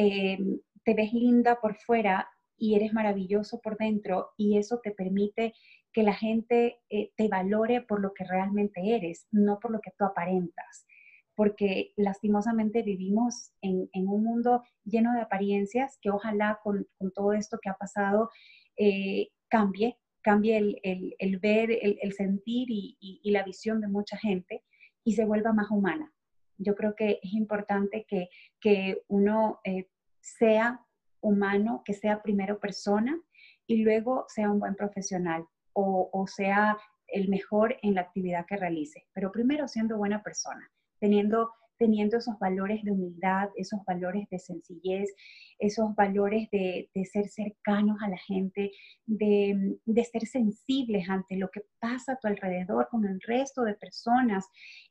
[0.00, 5.54] Em, te ves linda por fuera y eres maravilloso por dentro y eso te permite
[5.92, 9.90] que la gente eh, te valore por lo que realmente eres, no por lo que
[9.98, 10.86] tú aparentas.
[11.34, 17.68] Porque lastimosamente vivimos en, un mundo lleno de apariencias que ojalá con, todo esto que
[17.68, 18.30] ha pasado
[18.76, 24.62] eh, cambie, cambie el, ver, el, sentir y, la visión de mucha gente
[25.02, 26.12] y se vuelva más humana
[26.58, 28.28] yo creo que es importante que,
[28.60, 29.88] que uno eh,
[30.20, 30.84] sea
[31.20, 33.18] humano, que sea primero persona
[33.66, 38.56] y luego sea un buen profesional o, o, sea el mejor en la actividad que
[38.56, 44.38] realice, pero primero siendo buena persona, teniendo, teniendo esos valores de humildad, esos valores de
[44.38, 45.14] sencillez,
[45.58, 48.72] esos valores de, ser cercanos a la gente,
[49.06, 53.74] de, de, ser sensibles ante lo que pasa a tu alrededor con el resto de
[53.74, 54.46] personas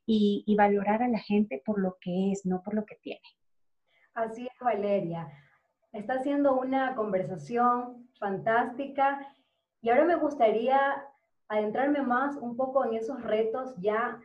[0.05, 3.21] y, y valorar a la gente por lo que es, no por lo que tiene.
[4.13, 5.27] Así es, Valeria.
[5.93, 9.19] Está siendo una conversación fantástica
[9.81, 10.79] y ahora me gustaría
[11.47, 14.19] adentrarme más un poco en esos retos ya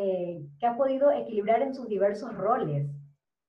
[0.00, 2.88] eh, que ha podido equilibrar en sus diversos roles.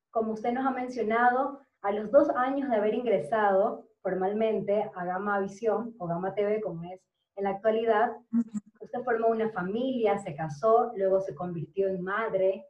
[0.09, 5.39] Como usted nos ha mencionado, a los dos años de haber ingresado formalmente a Gama
[5.41, 6.99] Visión o Gama TV, como es
[7.35, 8.13] en la actualidad,
[8.81, 12.65] usted formó una familia, se casó, luego se convirtió en madre.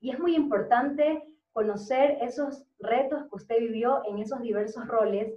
[0.00, 5.32] Y es muy importante conocer esos retos que usted vivió en esos diversos roles,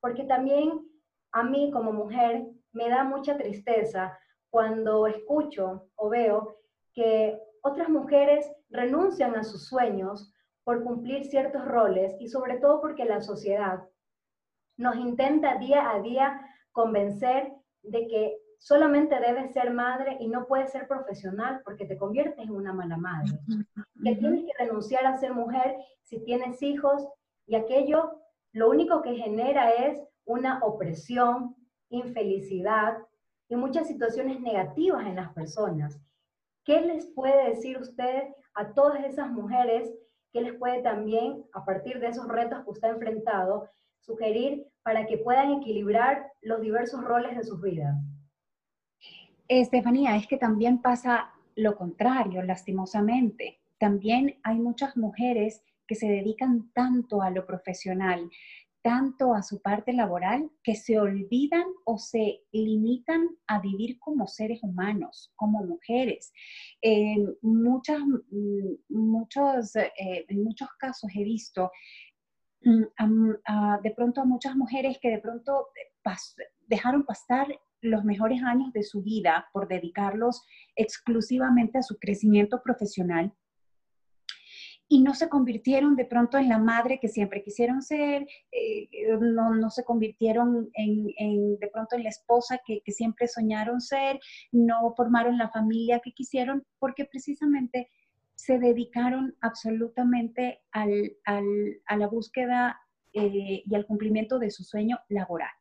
[0.00, 0.88] porque también
[1.32, 4.16] a mí como mujer me da mucha tristeza
[4.50, 6.58] cuando escucho o veo
[6.94, 10.32] que otras mujeres renuncian a sus sueños
[10.64, 13.84] por cumplir ciertos roles y sobre todo porque la sociedad
[14.76, 16.40] nos intenta día a día
[16.72, 22.44] convencer de que solamente debes ser madre y no puedes ser profesional porque te conviertes
[22.44, 23.38] en una mala madre.
[24.02, 27.06] Que tienes que renunciar a ser mujer si tienes hijos
[27.46, 28.20] y aquello
[28.52, 31.56] lo único que genera es una opresión,
[31.90, 32.98] infelicidad
[33.48, 36.00] y muchas situaciones negativas en las personas.
[36.64, 39.92] ¿Qué les puede decir usted a todas esas mujeres?
[40.32, 43.68] ¿Qué les puede también, a partir de esos retos que usted ha enfrentado,
[44.00, 47.94] sugerir para que puedan equilibrar los diversos roles de sus vidas?
[49.46, 53.60] Estefanía, es que también pasa lo contrario, lastimosamente.
[53.78, 58.30] También hay muchas mujeres que se dedican tanto a lo profesional,
[58.84, 64.62] tanto a su parte laboral que se olvidan o se limitan a vivir como seres
[64.62, 66.34] humanos, como mujeres.
[67.40, 71.70] muchas, mm, muchos, eh, en muchos casos he visto
[72.60, 75.68] mm, de pronto a muchas mujeres que de pronto
[76.66, 77.46] dejaron pasar
[77.80, 80.42] los mejores años de su vida por dedicarlos
[80.76, 83.32] exclusivamente a su crecimiento profesional
[84.88, 89.54] y no se convirtieron de pronto en la madre que siempre quisieron ser, eh, no,
[89.54, 94.20] no, se convirtieron en, de pronto en la esposa que, que, siempre soñaron ser,
[94.52, 97.90] no formaron la familia que quisieron, porque precisamente
[98.34, 101.44] se dedicaron absolutamente al, al,
[101.86, 102.78] a la búsqueda
[103.14, 105.52] eh, y al cumplimiento de su sueño laboral.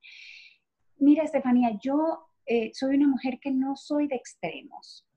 [0.97, 5.07] Mira, Estefanía, yo eh, soy una mujer que no soy de extremos.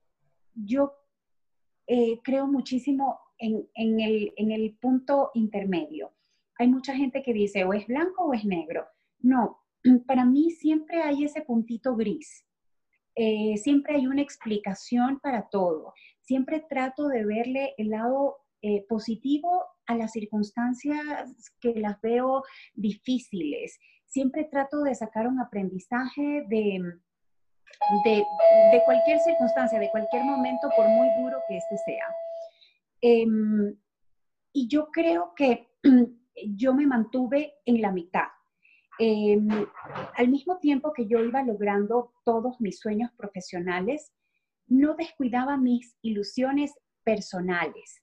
[0.55, 0.93] Yo
[2.25, 6.13] creo muchísimo en, el, punto intermedio.
[6.59, 8.87] Hay mucha gente que dice o es blanco o es negro.
[9.21, 9.63] No,
[10.07, 12.45] para mí siempre hay ese puntito gris.
[13.15, 15.95] Eh, siempre hay una explicación para todo.
[16.21, 22.43] Siempre trato de verle el lado eh, positivo a las circunstancias que las veo
[22.75, 23.79] difíciles.
[24.05, 26.81] Siempre trato de sacar un aprendizaje de,
[28.05, 28.25] de,
[28.73, 32.07] de cualquier circunstancia, de cualquier momento, por muy duro que este sea.
[33.09, 33.77] Em,
[34.53, 35.69] y yo creo que
[36.57, 38.27] yo me mantuve en la mitad.
[38.99, 39.49] Em,
[40.17, 44.13] al mismo tiempo que yo iba logrando todos mis sueños profesionales,
[44.67, 48.03] no descuidaba mis ilusiones personales.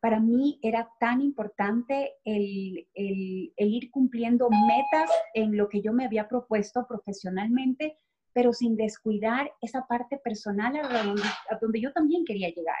[0.00, 6.26] Para mí era tan importante el, ir cumpliendo metas en lo que yo me había
[6.26, 7.96] propuesto profesionalmente,
[8.32, 12.78] pero sin descuidar esa parte personal a donde yo también quería llegar.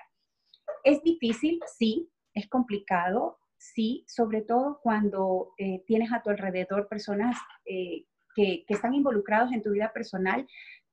[0.86, 7.36] Es difícil, sí, es complicado, sí, sobre todo cuando eh, tienes a tu alrededor personas
[7.64, 8.04] eh,
[8.36, 10.46] que, están involucrados en tu vida personal,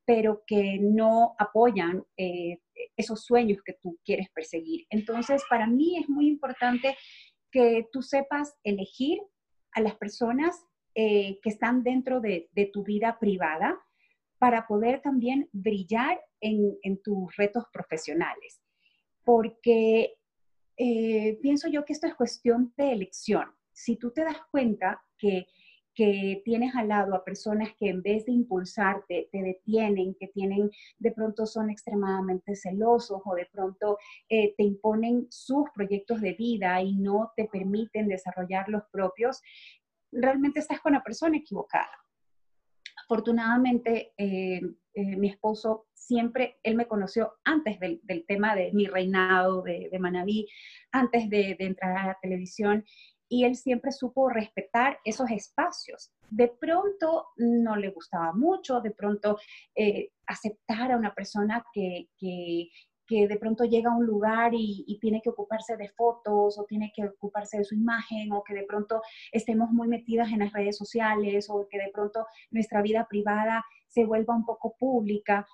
[0.04, 2.58] pero que no apoyan eh,
[2.98, 4.88] esos sueños que tú quieres perseguir.
[4.89, 6.98] Entonces, para mí es muy importante
[7.52, 9.20] que tú sepas elegir
[9.74, 10.60] a las personas
[10.96, 13.80] que están dentro de, tu vida privada
[14.39, 18.62] para poder también brillar en tus retos profesionales
[19.24, 20.15] porque
[20.78, 23.45] eh, pienso yo que esto es cuestión de elección.
[23.71, 25.47] Si tú te das cuenta que,
[25.95, 31.11] tienes al lado a personas que en vez de impulsarte, te detienen, que tienen, de
[31.11, 36.95] pronto son extremadamente celosos o de pronto eh, te imponen sus proyectos de vida y
[36.95, 39.39] no te permiten desarrollar los propios,
[40.11, 42.03] realmente estás con la persona equivocada.
[43.06, 44.62] Afortunadamente, eh,
[44.95, 50.47] mi esposo siempre, él me conoció antes del, tema de mi reinado de, de Manabí,
[50.91, 52.86] antes de, entrar a la televisión,
[53.30, 56.12] y él siempre supo respetar esos espacios.
[56.30, 59.39] De pronto no le gustaba mucho, de pronto
[59.76, 62.08] eh, aceptar a una persona que,
[63.10, 67.06] de pronto llega a un lugar y, tiene que ocuparse de fotos o tiene que
[67.06, 69.01] ocuparse de su imagen o que de pronto
[69.32, 74.06] estemos muy metidas en las redes sociales o que de pronto nuestra vida privada se
[74.06, 75.45] vuelva un poco pública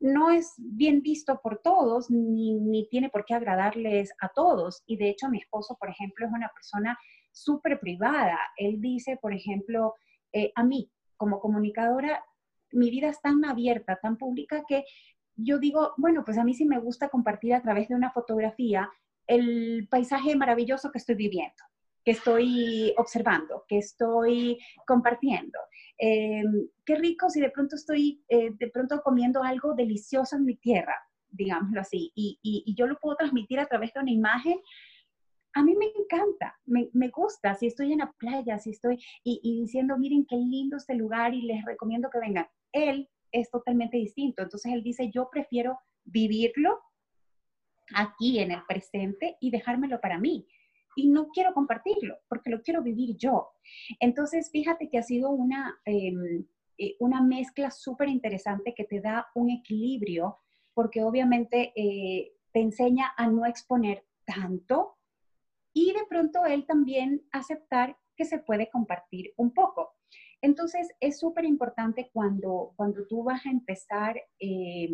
[0.00, 4.84] no es bien visto por todos, ni, tiene por qué agradarles a todos.
[4.86, 6.96] Y de hecho mi esposo, por ejemplo, es una persona
[7.32, 8.38] súper privada.
[8.56, 9.94] Él dice, por ejemplo,
[10.32, 12.22] eh, a mí como comunicadora,
[12.70, 14.84] mi vida es tan abierta, tan pública que
[15.38, 18.90] yo digo, bueno, pues a mí sí me gusta compartir a través de una fotografía
[19.26, 21.62] el paisaje maravilloso que estoy viviendo,
[22.04, 25.58] que estoy observando, que estoy compartiendo.
[25.98, 26.42] Eh,
[26.84, 30.96] qué rico si de pronto estoy, eh, de pronto comiendo algo delicioso en mi tierra,
[31.30, 34.58] digámoslo así, y, y, yo lo puedo transmitir a través de una imagen.
[35.52, 39.40] A mí me encanta, me, me gusta, si estoy en la playa, si estoy y,
[39.42, 42.46] y diciendo, miren qué lindo este lugar y les recomiendo que vengan.
[42.72, 44.42] Él es totalmente distinto.
[44.42, 46.80] Entonces él dice, yo prefiero vivirlo
[47.94, 50.46] aquí en el presente y dejármelo para mí.
[50.96, 53.50] Y no quiero compartirlo porque lo quiero vivir yo.
[54.00, 56.44] Entonces, fíjate que ha sido una, em,
[56.78, 60.38] eh, una mezcla súper interesante que te da un equilibrio
[60.74, 64.96] porque obviamente eh, te enseña a no exponer tanto
[65.72, 69.94] y de pronto él también aceptar que se puede compartir un poco.
[70.40, 74.88] Entonces, es súper importante cuando, cuando tú vas a empezar, eh,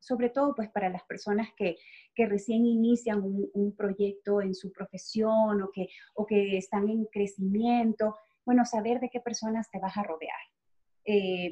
[0.00, 1.76] sobre todo pues para las personas que,
[2.16, 8.64] recién inician un, proyecto en su profesión o que, o que están en crecimiento, bueno,
[8.64, 10.40] saber de qué personas te vas a rodear.
[11.04, 11.50] Eh,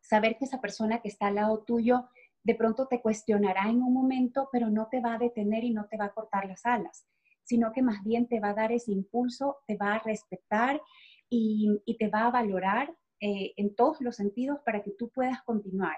[0.00, 2.08] saber que esa persona que está al lado tuyo
[2.44, 5.86] de pronto te cuestionará en un momento, pero no te va a detener y no
[5.86, 7.08] te va a cortar las alas,
[7.42, 10.80] sino que más bien te va a dar ese impulso, te va a respetar
[11.28, 15.96] y, te va a valorar eh, en todos los sentidos para que tú puedas continuar.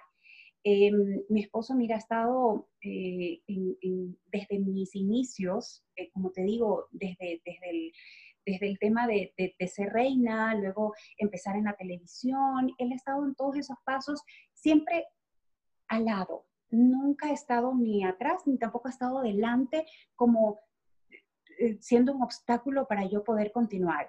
[0.65, 7.41] Em, mi esposo, mira, ha estado eh, desde mis inicios, eh, como te digo, desde,
[7.45, 7.93] desde, el,
[8.45, 13.25] desde el tema de, de, ser reina, luego empezar en la televisión, él ha estado
[13.25, 14.23] en todos esos pasos,
[14.53, 15.07] siempre
[15.89, 20.59] al lado, nunca ha estado ni atrás, ni tampoco ha estado delante como
[21.81, 24.09] siendo un obstáculo para yo poder continuar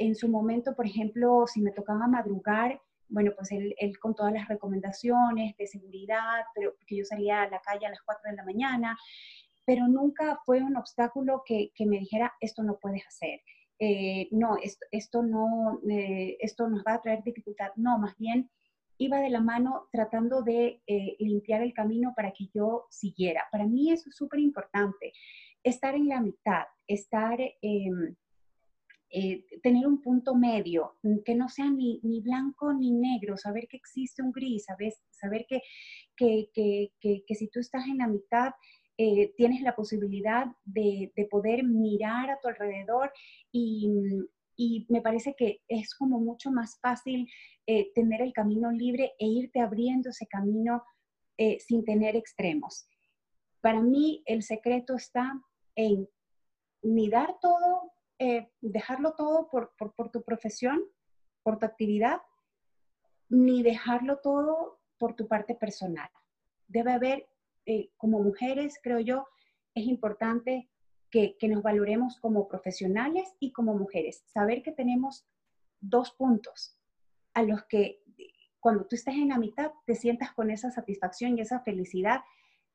[0.00, 4.48] en su momento, por ejemplo, si me tocaba madrugar, bueno, pues él, con todas las
[4.48, 8.44] recomendaciones de seguridad, pero porque yo salía a la calle a las 4 de la
[8.44, 8.96] mañana,
[9.66, 13.40] pero nunca fue un obstáculo que, me dijera, esto no puedes hacer.
[13.78, 14.56] Eh, no,
[14.90, 17.70] esto, no, eh, esto nos va a traer dificultad.
[17.76, 18.50] No, más bien
[18.98, 23.44] iba de la mano tratando de eh, limpiar el camino para que yo siguiera.
[23.50, 25.12] Para mí eso es súper importante,
[25.62, 28.14] estar en la mitad, estar em,
[29.12, 33.66] eh, tener un punto medio, mm, que no sea ni, ni, blanco ni negro, saber
[33.68, 35.60] que existe un gris, saber, saber que,
[36.16, 38.52] que, que, que, si tú estás en la mitad,
[38.96, 43.12] eh, tienes la posibilidad de, de, poder mirar a tu alrededor
[43.50, 47.28] y, mm, y, me parece que es como mucho más fácil
[47.66, 50.82] eh, tener el camino libre e irte abriendo ese camino
[51.58, 52.86] sin tener extremos.
[53.62, 55.32] Para mí el secreto está
[55.74, 56.06] en
[56.82, 57.92] ni dar todo
[58.22, 60.84] eh, dejarlo todo por, tu profesión,
[61.42, 62.20] por tu actividad,
[63.30, 66.10] ni dejarlo todo por tu parte personal.
[66.68, 67.30] Debe haber,
[67.64, 69.26] eh, como mujeres, creo yo,
[69.74, 70.68] es importante
[71.10, 74.22] que, nos valoremos como profesionales y como mujeres.
[74.26, 75.26] Saber que tenemos
[75.80, 76.76] dos puntos
[77.32, 78.02] a los que
[78.58, 82.20] cuando tú estés en la mitad te sientas con esa satisfacción y esa felicidad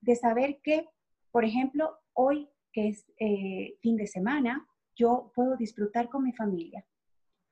[0.01, 0.89] de saber que,
[1.29, 6.85] por ejemplo, hoy que es eh, fin de semana, yo puedo disfrutar con mi familia,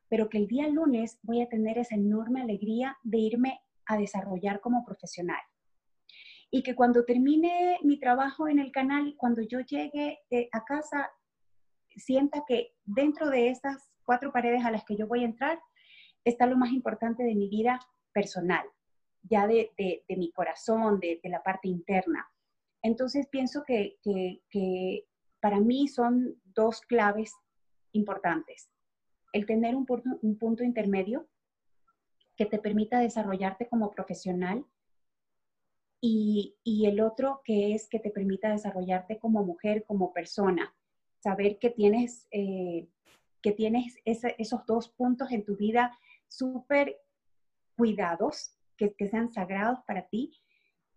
[0.10, 4.62] pero que el día lunes voy a tener esa enorme alegría de irme a desarrollar
[4.62, 5.42] como profesional.
[6.50, 11.10] Y que cuando termine mi trabajo en el canal, cuando yo llegue eh, a casa,
[11.96, 15.60] sienta que dentro de estas cuatro paredes a las que yo voy a entrar
[16.24, 17.80] está lo más importante de mi vida
[18.14, 18.66] personal,
[19.24, 19.72] ya de,
[20.10, 22.30] mi corazón, de, la parte interna.
[22.82, 25.08] Entonces pienso que, que
[25.44, 27.34] para mí son dos claves
[27.92, 28.70] importantes.
[29.34, 31.28] El tener un punto, un punto intermedio
[32.38, 34.66] que te permita desarrollarte como profesional
[36.00, 40.74] y, el otro que es que te permita desarrollarte como mujer, como persona.
[41.20, 42.88] Saber que tienes, eh,
[43.42, 45.92] que tienes esos dos puntos en tu vida
[46.30, 47.02] súper
[47.76, 50.32] cuidados, que, que sean sagrados para ti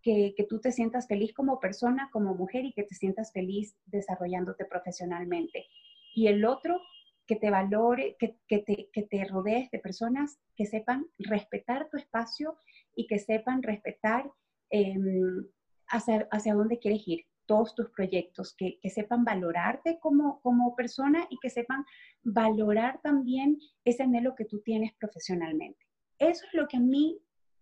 [0.07, 4.65] que, tú te sientas feliz como persona, como mujer y que te sientas feliz desarrollándote
[4.65, 5.67] profesionalmente.
[6.15, 6.81] Y el otro,
[7.27, 12.57] que te valore, que, te, que te rodees de personas que sepan respetar tu espacio
[12.95, 14.31] y que sepan respetar
[14.71, 15.45] em,
[15.89, 21.27] hacia, hacia dónde quieres ir, todos tus proyectos, que, que, sepan valorarte como, como persona
[21.31, 21.85] y que sepan
[22.23, 25.85] valorar también ese anhelo que tú tienes profesionalmente.
[26.19, 27.19] Eso es lo que a mí,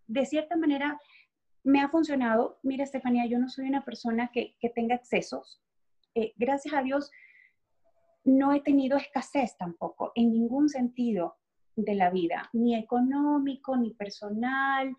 [0.07, 0.99] de cierta manera,
[1.65, 2.59] me ha funcionado.
[2.62, 5.61] Mira, Estefanía, yo no soy una persona que, tenga excesos.
[6.15, 7.11] Eh, gracias a Dios,
[8.25, 11.37] no he tenido escasez tampoco, en ningún sentido
[11.77, 14.95] de la vida, ni económico, ni personal.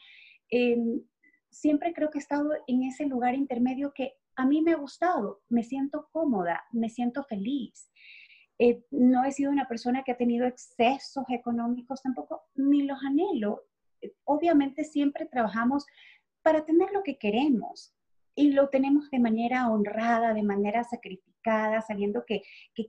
[0.50, 1.02] Em,
[1.50, 5.42] siempre creo que he estado en ese lugar intermedio que a mí me ha gustado,
[5.48, 7.90] me siento cómoda, me siento feliz.
[8.58, 13.64] Eh, no he sido una persona que ha tenido excesos económicos tampoco, ni los anhelo.
[14.26, 15.86] Obviamente siempre trabajamos
[16.46, 17.92] para tener lo que queremos.
[18.36, 22.44] Y lo tenemos de manera honrada, de manera sacrificada, sabiendo que,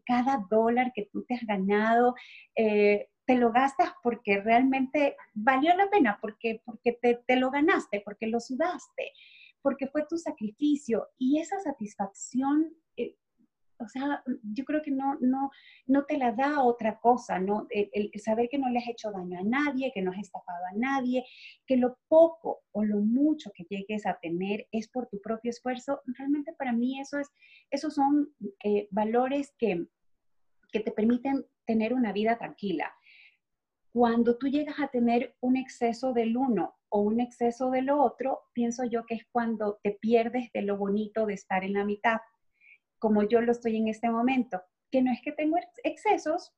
[0.05, 2.15] cada dólar que tú te has ganado
[2.55, 8.03] eh, te lo gastas porque realmente valió la pena, porque, porque te, te lo ganaste,
[8.05, 9.13] porque lo sudaste,
[9.63, 11.09] porque fue tu sacrificio.
[11.17, 12.77] Y esa satisfacción
[13.79, 14.23] o sea,
[14.55, 15.51] yo creo que no, no,
[15.87, 17.67] no te la da otra cosa, ¿no?
[17.71, 20.77] El, saber que no le has hecho daño a nadie, que no has estafado a
[20.77, 21.25] nadie,
[21.67, 26.01] que lo poco o lo mucho que llegues a tener es por tu propio esfuerzo,
[26.07, 27.31] realmente para mí eso es,
[27.71, 28.33] esos son
[28.65, 29.87] eh, valores que,
[30.73, 32.93] que te permiten tener una vida tranquila.
[33.93, 38.85] Cuando tú llegas a tener un exceso del uno o un exceso del otro, pienso
[38.85, 42.19] yo que es cuando te pierdes de lo bonito de estar en la mitad
[43.07, 46.53] como yo lo estoy en este momento, que no es que tengo excesos,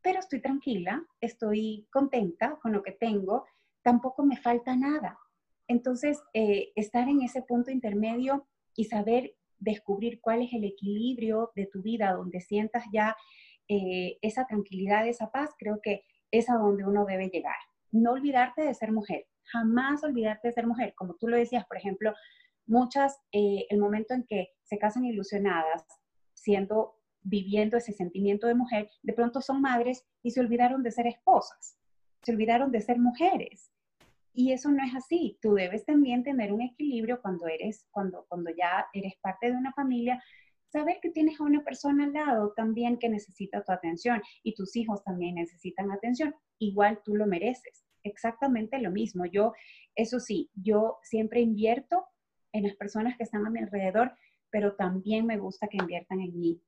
[0.00, 3.44] pero estoy tranquila, estoy contenta con lo que tengo,
[3.82, 5.18] tampoco me falta nada.
[5.68, 11.66] Entonces, eh, estar en ese punto intermedio y saber descubrir cuál es el equilibrio de
[11.66, 13.14] tu vida, donde sientas ya
[13.68, 17.60] eh, esa tranquilidad, esa paz, creo que es a donde uno debe llegar.
[17.92, 20.94] No olvidarte de ser mujer, jamás olvidarte de ser mujer.
[20.96, 22.14] Como tú lo decías, por ejemplo,
[22.70, 25.84] muchas, eh, el momento en que se casan ilusionadas,
[26.34, 31.06] siendo, viviendo ese sentimiento de mujer, de pronto son madres y se olvidaron de ser
[31.06, 31.76] esposas,
[32.22, 33.72] se olvidaron de ser mujeres.
[34.32, 35.36] Y eso no es así.
[35.42, 39.72] Tú debes también tener un equilibrio cuando eres, cuando, cuando ya eres parte de una
[39.72, 40.22] familia,
[40.68, 44.76] saber que tienes a una persona al lado también que necesita tu atención y tus
[44.76, 46.34] hijos también necesitan atención.
[46.60, 47.84] Igual tú lo mereces.
[48.04, 49.26] Exactamente lo mismo.
[49.26, 49.52] Yo,
[49.96, 52.06] eso sí, yo siempre invierto
[52.52, 54.12] en las personas que están a mi alrededor,
[54.50, 56.62] pero también me gusta que inviertan en mí.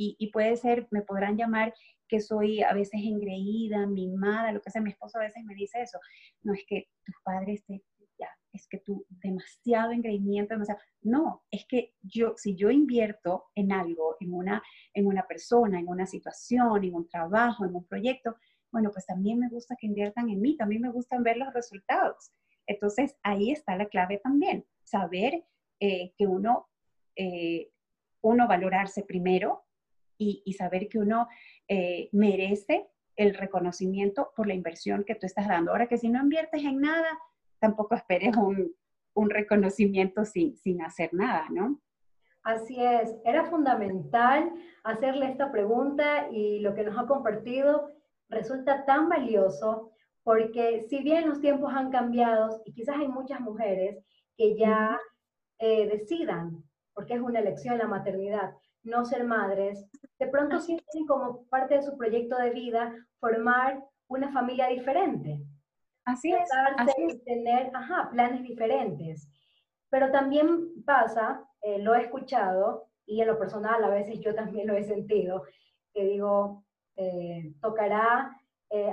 [0.00, 1.74] Y, puede ser, me podrán llamar
[2.06, 4.80] que soy a veces engreída, mimada, lo que sea.
[4.80, 5.98] Mi esposo a veces me dice eso.
[6.42, 7.82] No es que tus padres te,
[8.16, 10.80] ya, es que tú demasiado engreimiento, demasiado.
[11.02, 14.62] No, es que yo, si yo invierto en algo, en una,
[14.94, 18.36] en una persona, en una situación, en un trabajo, en un proyecto,
[18.70, 22.30] bueno, pues también me gusta que inviertan en mí, también me gustan ver los resultados.
[22.68, 25.44] Entonces, ahí está la clave también saber
[25.80, 26.68] eh, que uno,
[27.16, 27.70] eh,
[28.22, 29.64] uno valorarse primero
[30.20, 31.28] y, saber que uno
[31.68, 35.70] eh, merece el reconocimiento por la inversión que tú estás dando.
[35.70, 37.08] Ahora que si no inviertes en nada,
[37.60, 38.72] tampoco esperes un,
[39.14, 41.80] un reconocimiento sin, sin hacer nada, ¿no?
[42.42, 47.90] Así es, era fundamental hacerle esta pregunta y lo que nos ha compartido
[48.28, 53.98] resulta tan valioso porque si bien los tiempos han cambiado y quizás hay muchas mujeres
[54.38, 54.98] que ya
[55.58, 56.64] eh, decidan,
[56.94, 59.84] porque es una elección la maternidad, no ser madres,
[60.18, 65.42] de pronto sienten como parte de su proyecto de vida formar una familia diferente.
[66.04, 66.48] Así es.
[66.76, 69.28] Así tener ajá, planes diferentes.
[69.90, 74.68] Pero también pasa, eh, lo he escuchado, y en lo personal a veces yo también
[74.68, 75.42] lo he sentido,
[75.92, 76.64] que digo,
[76.96, 78.34] eh, tocará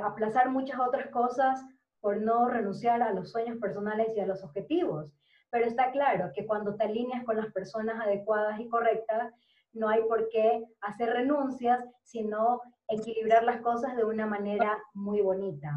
[0.03, 1.61] aplazar muchas otras cosas
[1.99, 5.11] por no renunciar a los sueños personales y a los objetivos.
[5.55, 9.33] Pero está claro que cuando te alineas con las personas adecuadas y correctas,
[9.71, 15.71] no hay por qué hacer renuncias, sino equilibrar las cosas de una manera muy bonita.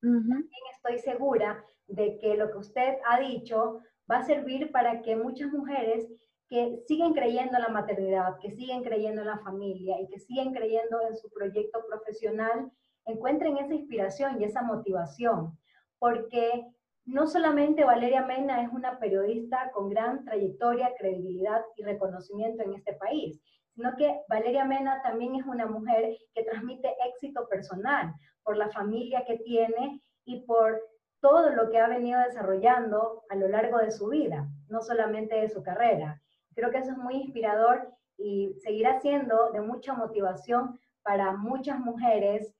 [0.00, 5.14] También estoy segura de que lo que usted ha dicho va a servir para que
[5.14, 6.08] muchas mujeres
[6.48, 10.54] que siguen creyendo en la maternidad, que siguen creyendo en la familia y que siguen
[10.54, 12.72] creyendo en su proyecto profesional,
[13.04, 15.58] encuentren esa inspiración y esa motivación,
[15.98, 16.64] porque
[17.06, 22.94] no solamente Valeria Mena es una periodista con gran trayectoria, credibilidad y reconocimiento en este
[22.94, 23.40] país,
[23.74, 29.24] sino que Valeria Mena también es una mujer que transmite éxito personal por la familia
[29.24, 30.80] que tiene y por
[31.20, 35.48] todo lo que ha venido desarrollando a lo largo de su vida, no solamente de
[35.48, 36.20] su carrera.
[36.56, 37.88] Creo que eso es muy inspirador
[38.18, 42.55] y seguirá siendo de mucha motivación para muchas mujeres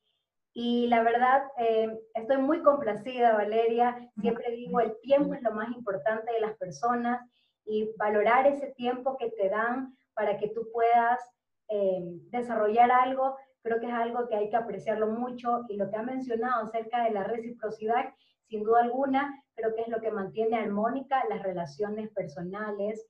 [0.59, 3.95] y la verdad, eh, estoy muy complacida, Valeria.
[4.19, 7.21] Siempre digo, el tiempo es lo más importante de las personas
[7.67, 11.21] y valorar ese tiempo que te dan para que tú puedas
[11.69, 12.01] eh,
[12.31, 15.67] desarrollar algo, creo que es algo que hay que apreciarlo mucho.
[15.69, 18.15] Y lo que ha mencionado acerca de la reciprocidad,
[18.49, 23.07] sin duda alguna, creo que es lo que mantiene armónica las relaciones personales.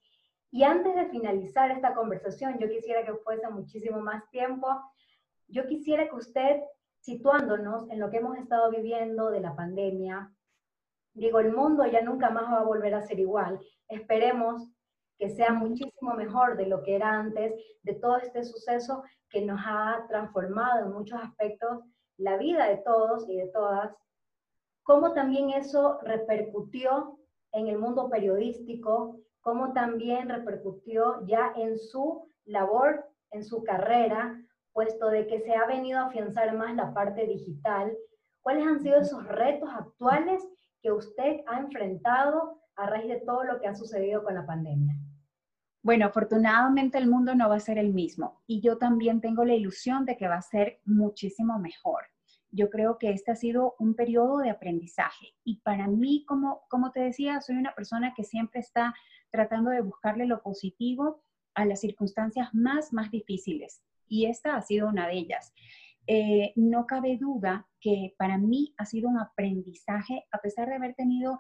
[0.51, 4.66] Y antes de finalizar esta conversación, yo quisiera que fuese muchísimo más tiempo,
[5.47, 6.61] yo quisiera que usted,
[7.07, 10.32] situándonos en lo que hemos estado viviendo de la pandemia,
[11.14, 13.61] digo, el mundo ya nunca más va a volver a ser igual.
[13.88, 14.68] Esperemos
[15.16, 19.61] que sea muchísimo mejor de lo que era antes, de todo este suceso que nos
[19.64, 21.84] ha transformado en muchos aspectos
[22.16, 23.94] la vida de todos y de todas,
[24.82, 27.20] cómo también eso repercutió
[27.52, 34.42] en el mundo periodístico, cómo también repercutió ya en su labor, en su carrera,
[34.77, 37.97] puesto de que se ha venido a afianzar más la parte digital.
[38.43, 40.47] ¿Cuáles han sido esos retos actuales
[40.83, 44.95] que usted ha enfrentado a raíz de todo lo que ha sucedido con la pandemia?
[45.83, 49.55] Bueno, afortunadamente el mundo no va a ser el mismo y yo también tengo la
[49.55, 52.03] ilusión de que va a ser muchísimo mejor.
[52.51, 56.93] Yo creo que este ha sido un periodo de aprendizaje y para mí, como, como
[56.93, 58.95] te decía, soy una persona que siempre está
[59.31, 61.22] tratando de buscarle lo positivo
[61.55, 65.52] a las circunstancias más, más difíciles y esta ha sido una de ellas.
[66.07, 70.94] Eh, no cabe duda que para mí ha sido un aprendizaje, a pesar de haber
[70.94, 71.38] tenido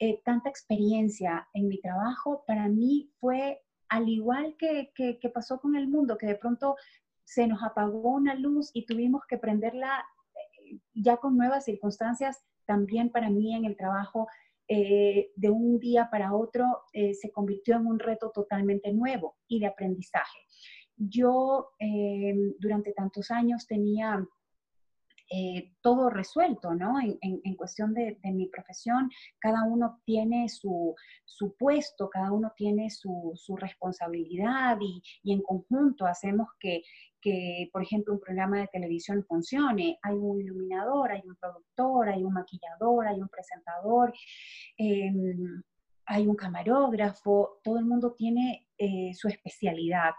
[0.00, 5.74] eh, tanta experiencia en mi trabajo, para mí fue al igual que, que, pasó con
[5.74, 6.76] el mundo, que de pronto
[7.24, 10.04] se nos apagó una luz y tuvimos que prenderla
[10.34, 14.28] eh, ya con nuevas circunstancias, también para mí en el trabajo
[14.68, 20.38] de un día para otro se convirtió en un reto totalmente nuevo y de aprendizaje.
[21.02, 21.70] Yo
[22.58, 24.22] durante tantos años tenía
[25.32, 26.96] eh, todo resuelto, ¿no?
[27.00, 30.96] En, cuestión de, mi profesión, cada uno tiene su,
[31.56, 36.82] puesto, cada uno tiene su, responsabilidad y, en conjunto hacemos que,
[37.72, 40.00] por ejemplo, un programa de televisión funcione.
[40.02, 44.12] Hay un iluminador, hay un productor, hay un maquillador, hay un presentador.
[44.76, 45.62] Em,
[46.06, 50.10] hay un camarógrafo, todo el mundo tiene eh, su especialidad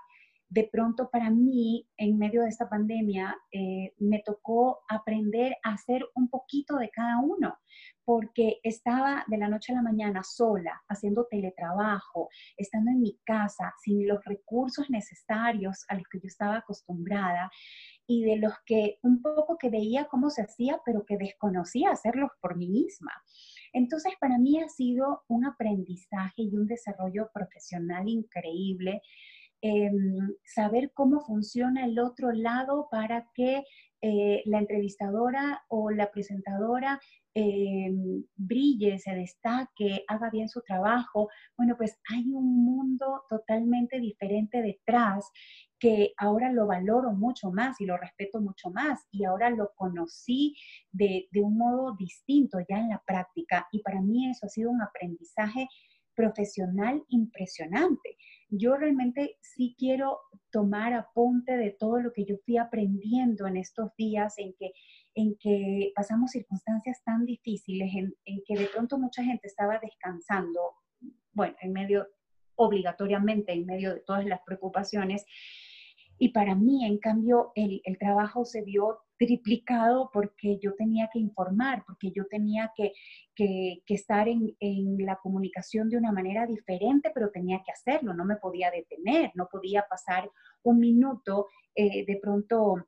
[0.52, 6.06] de pronto para mí, en medio de esta pandemia, eh, me tocó aprender a hacer
[6.14, 7.58] un poquito de cada uno,
[8.04, 12.28] porque estaba de la noche a la mañana sola, haciendo teletrabajo,
[12.58, 17.50] estando en mi casa, sin los recursos necesarios a los que yo estaba acostumbrada
[18.06, 22.30] y de los que un poco que veía cómo se hacía, pero que desconocía hacerlos
[22.42, 23.14] por mí misma.
[23.72, 29.02] Entonces, para mí ha sido un aprendizaje y un desarrollo profesional increíble
[29.64, 33.64] Em, saber cómo funciona el otro lado para que
[34.02, 37.00] eh, la entrevistadora o la presentadora
[37.36, 41.30] em, brille, se destaque, haga bien su trabajo.
[41.56, 45.30] Bueno, pues hay un mundo totalmente diferente detrás
[45.80, 50.56] que ahora lo valoro mucho más y lo respeto mucho más y ahora lo conocí
[50.92, 54.72] de, de un modo distinto ya en la práctica y para mí eso ha sido
[54.72, 55.68] un aprendizaje
[56.16, 58.18] profesional impresionante.
[58.54, 60.20] Yo realmente sí quiero
[60.52, 64.74] tomar apunte de todo lo que yo fui aprendiendo en estos días en que,
[65.16, 68.14] en que pasamos circunstancias tan difíciles, en,
[68.46, 70.60] que de pronto mucha gente estaba descansando,
[71.32, 72.08] bueno, en medio,
[72.56, 75.26] obligatoriamente, en medio de todas las preocupaciones.
[76.18, 81.20] Y para mí, en cambio, el, el trabajo se vio triplicado porque yo tenía que
[81.20, 82.92] informar, porque yo tenía que,
[83.36, 88.26] que, estar en, en, la comunicación de una manera diferente, pero tenía que hacerlo, no
[88.26, 90.28] me podía detener, no podía pasar
[90.64, 92.88] un minuto eh, de pronto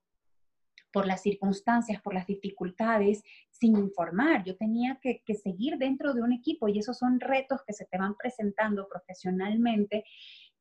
[0.91, 4.43] por las circunstancias, por las dificultades, sin informar.
[4.43, 7.85] Yo tenía que, que, seguir dentro de un equipo y esos son retos que se
[7.85, 10.03] te van presentando profesionalmente,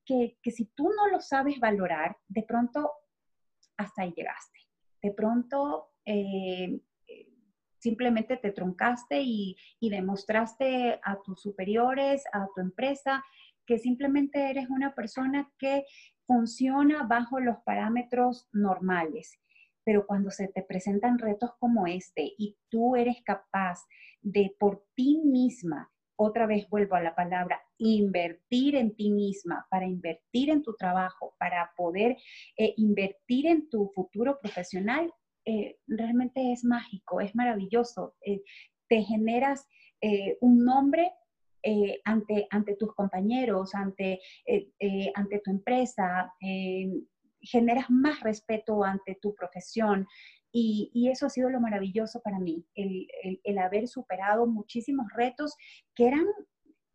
[0.05, 2.91] que, que si tú no lo sabes valorar, de pronto
[3.79, 4.63] hasta ahí llegaste
[5.03, 6.81] de pronto eh,
[7.83, 13.25] simplemente te truncaste y, demostraste a tus superiores, a tu empresa,
[13.67, 15.85] que simplemente eres una persona que
[16.25, 19.39] funciona bajo los parámetros normales.
[19.85, 23.81] Pero cuando se te presentan retos como este y tú eres capaz
[24.21, 29.87] de por ti misma, otra vez vuelvo a la palabra, invertir en ti misma, para
[29.87, 32.17] invertir en tu trabajo, para poder
[32.57, 35.13] eh, invertir en tu futuro profesional,
[35.45, 38.15] eh, realmente es mágico, es maravilloso.
[38.25, 38.43] Eh,
[38.89, 39.67] te generas
[40.41, 41.13] un nombre
[42.05, 44.19] ante, ante tus compañeros, ante,
[45.15, 46.35] ante tu empresa,
[47.41, 50.09] generas más respeto ante tu profesión.
[50.51, 53.07] Y, eso ha sido lo maravilloso para mí, el,
[53.45, 55.55] el, haber superado muchísimos retos
[55.95, 56.27] que eran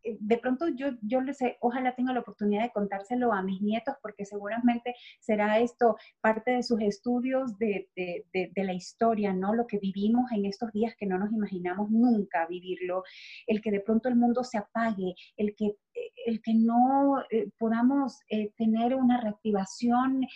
[0.02, 3.94] de pronto yo, yo les sé, ojalá tenga la oportunidad de contárselo a mis nietos
[4.02, 9.54] porque seguramente será esto parte de sus estudios de, de, la historia, ¿no?
[9.54, 13.02] Lo que vivimos en estos días que no nos imaginamos nunca vivirlo,
[13.46, 15.76] el que de pronto el mundo se apague, el que,
[16.26, 20.26] el que no eh, podamos eh, tener una reactivación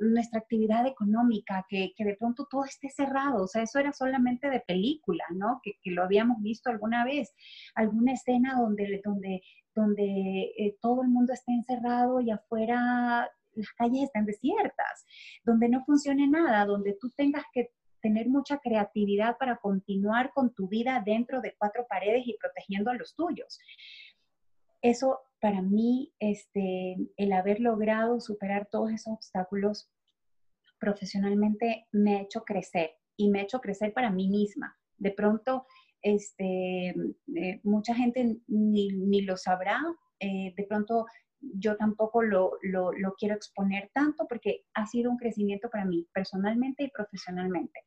[0.00, 4.50] nuestra actividad económica, que, que, de pronto todo esté cerrado, o sea, eso era solamente
[4.50, 5.60] de película, ¿no?
[5.62, 7.34] Que, que lo habíamos visto alguna vez,
[7.74, 9.42] alguna escena donde, donde,
[9.74, 15.06] donde eh, todo el mundo esté encerrado y afuera las calles están desiertas,
[15.44, 17.70] donde no funcione nada, donde tú tengas que
[18.00, 22.94] tener mucha creatividad para continuar con tu vida dentro de cuatro paredes y protegiendo a
[22.94, 23.58] los tuyos.
[24.86, 29.90] Eso para mí, este, el haber logrado superar todos esos obstáculos
[30.78, 34.78] profesionalmente me ha hecho crecer y me ha hecho crecer para mí misma.
[34.96, 35.66] De pronto,
[36.02, 36.94] este,
[37.34, 39.82] eh, mucha gente ni, lo sabrá,
[40.20, 41.06] eh, de pronto
[41.40, 46.84] yo tampoco lo, lo, quiero exponer tanto porque ha sido un crecimiento para mí personalmente
[46.84, 47.80] y profesionalmente.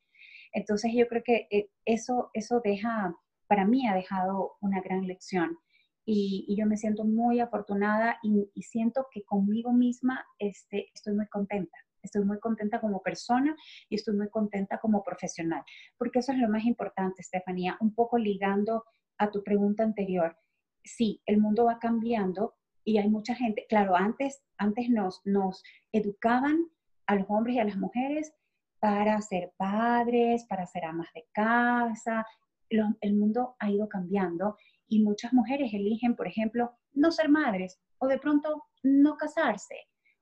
[0.52, 5.56] Entonces yo creo que eh, eso, eso deja, para mí ha dejado una gran lección
[6.04, 11.76] y, yo me siento muy afortunada y, siento que conmigo misma este, estoy muy contenta.
[12.02, 13.54] Estoy muy contenta como persona
[13.90, 15.62] y estoy muy contenta como profesional,
[15.98, 18.84] porque eso es lo más importante, Estefanía, un poco ligando
[19.18, 20.34] a tu pregunta anterior.
[20.82, 26.70] Sí, el mundo va cambiando y hay mucha gente, claro, antes, antes nos, nos educaban
[27.06, 28.32] a los hombres y a las mujeres
[28.78, 32.24] para ser padres, para ser amas de casa.
[32.70, 34.56] el mundo ha ido cambiando
[34.90, 39.76] y muchas mujeres eligen, por ejemplo, no ser madres o de pronto no casarse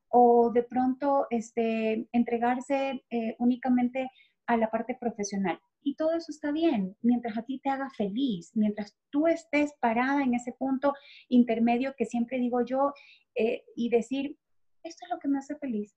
[0.08, 4.10] o de pronto este, entregarse eh, únicamente
[4.46, 5.58] a la parte profesional.
[5.82, 10.22] Y todo eso está bien, mientras a ti te haga feliz, mientras tú estés parada
[10.22, 10.92] en ese punto
[11.28, 12.92] intermedio que siempre digo yo
[13.34, 14.36] eh, y decir,
[14.82, 15.96] esto es lo que me hace feliz,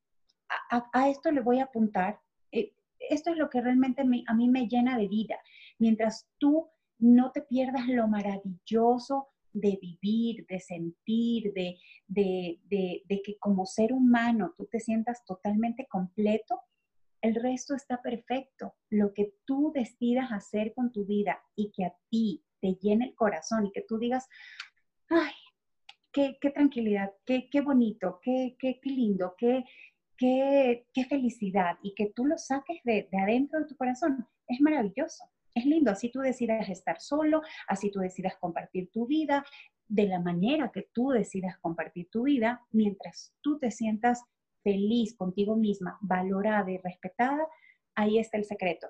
[0.69, 2.19] a, esto le voy a apuntar,
[2.51, 5.37] eh, esto es lo que realmente a mí me llena de vida.
[5.79, 6.69] Mientras tú
[7.01, 11.77] no te pierdas lo maravilloso de vivir, de sentir, de,
[12.07, 16.61] de, que como ser humano tú te sientas totalmente completo,
[17.21, 18.75] el resto está perfecto.
[18.89, 23.15] Lo que tú decidas hacer con tu vida y que a ti te llene el
[23.15, 24.27] corazón y que tú digas,
[25.09, 25.33] ay,
[26.11, 29.65] qué, tranquilidad, qué, qué bonito, qué, qué, lindo, qué,
[30.17, 34.61] qué, qué felicidad y que tú lo saques de, de adentro de tu corazón, es
[34.61, 35.25] maravilloso.
[35.53, 39.43] Es lindo, así tú decidas estar solo, así tú decidas compartir tu vida,
[39.87, 44.23] de la manera que tú decidas compartir tu vida, mientras tú te sientas
[44.63, 47.45] feliz contigo misma, valorada y respetada,
[47.95, 48.87] ahí está el secreto.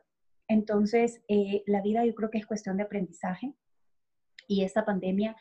[0.47, 3.53] Entonces, eh, la vida yo creo que es cuestión de aprendizaje
[4.47, 5.35] y esta pandemia,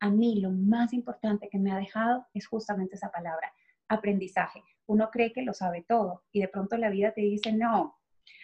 [0.00, 3.52] a mí lo más importante que me ha dejado es justamente esa palabra,
[3.88, 4.64] aprendizaje.
[4.86, 7.98] Uno cree que lo sabe todo y de pronto la vida te dice, no,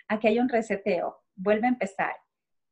[0.06, 2.14] aquí hay un reseteo, vuelve a empezar,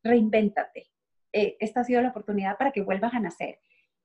[0.02, 0.86] reinvéntate.
[1.32, 3.58] Eh, esta ha sido la oportunidad para que vuelvas a nacer.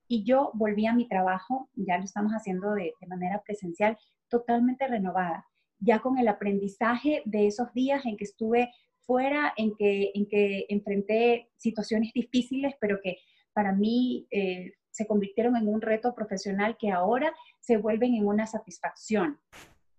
[0.08, 3.98] Y yo volví a mi trabajo, ya lo estamos haciendo de, manera presencial,
[4.28, 5.46] totalmente renovada,
[5.78, 10.66] ya con el aprendizaje de esos días en que estuve fuera, en que, en que
[10.68, 13.18] enfrenté situaciones difíciles, pero que
[13.52, 18.46] para mí eh, se convirtieron en un reto profesional que ahora se vuelven en una
[18.46, 19.38] satisfacción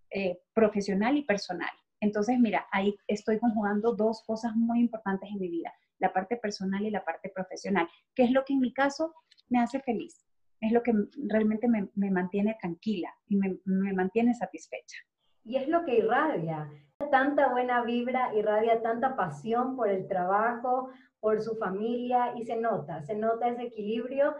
[0.09, 1.69] eh, profesional y personal.
[1.99, 6.83] Entonces, mira, ahí estoy conjugando dos cosas muy importantes en mi vida, la parte personal
[6.85, 9.13] y la parte profesional, que es lo que en mi caso
[9.49, 10.25] me hace feliz,
[10.61, 10.93] es lo que
[11.27, 14.97] realmente me, mantiene tranquila y me, me mantiene satisfecha.
[15.43, 16.69] Y es lo que irradia,
[17.09, 20.89] tanta buena vibra, irradia tanta pasión por el trabajo,
[21.19, 24.35] por su familia y se nota, se nota ese equilibrio.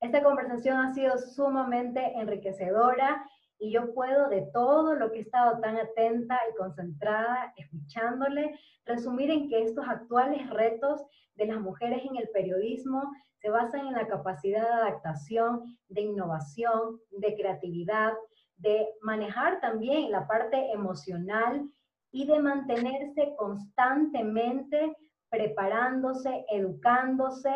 [0.00, 3.24] Esta conversación ha sido sumamente enriquecedora
[3.58, 9.30] y yo puedo de todo lo que he estado tan atenta y concentrada escuchándole, resumir
[9.30, 11.02] en que estos actuales retos
[11.34, 13.02] de las mujeres en el periodismo
[13.40, 18.12] se basan en la capacidad de adaptación, de innovación, de creatividad,
[18.56, 21.68] de manejar también la parte emocional
[22.10, 24.96] y de mantenerse constantemente
[25.28, 27.52] preparándose, educándose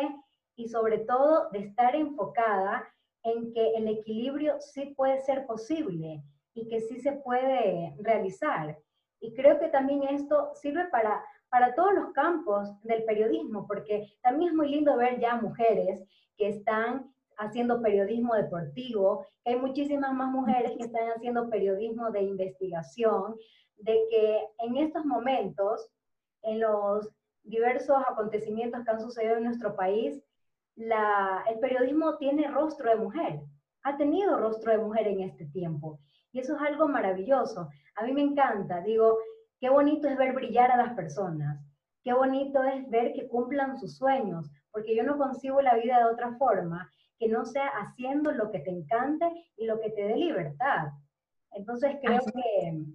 [0.55, 2.87] y sobre todo de estar enfocada
[3.23, 8.77] en que el equilibrio sí puede ser posible y que sí se puede realizar.
[9.19, 14.51] Y creo que también esto sirve para, para todos los campos del periodismo, porque también
[14.51, 16.03] es muy lindo ver ya mujeres
[16.37, 23.35] que están haciendo periodismo deportivo, hay muchísimas más mujeres que están haciendo periodismo de investigación,
[23.77, 25.89] de que en estos momentos,
[26.43, 27.09] en los
[27.43, 30.21] diversos acontecimientos que han sucedido en nuestro país,
[30.75, 33.41] el periodismo tiene rostro de mujer,
[33.83, 35.99] ha tenido rostro de mujer en este tiempo.
[36.31, 37.69] Y eso es algo maravilloso.
[37.95, 39.17] A mí me encanta, digo,
[39.59, 41.59] qué bonito es ver brillar a las personas,
[42.03, 46.05] qué bonito es ver que cumplan sus sueños, porque yo no concibo la vida de
[46.05, 50.15] otra forma que no sea haciendo lo que te encante y lo que te dé
[50.15, 50.87] libertad.
[51.51, 52.85] Entonces creo que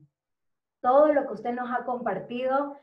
[0.80, 2.76] todo lo que usted nos ha compartido,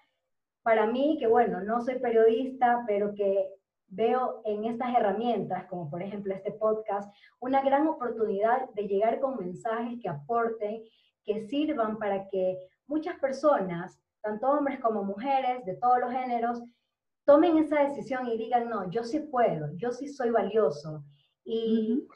[0.61, 3.49] para mí, que bueno, no soy periodista, pero que
[3.95, 9.37] veo en estas herramientas, como por ejemplo este podcast, una gran oportunidad de llegar con
[9.37, 10.83] mensajes que aporten,
[11.23, 16.61] que sirvan para que muchas personas, tanto hombres como mujeres, de todos los géneros,
[17.25, 21.03] tomen esa decisión y digan, no, yo sí puedo, yo sí soy valioso.
[21.45, 22.07] Y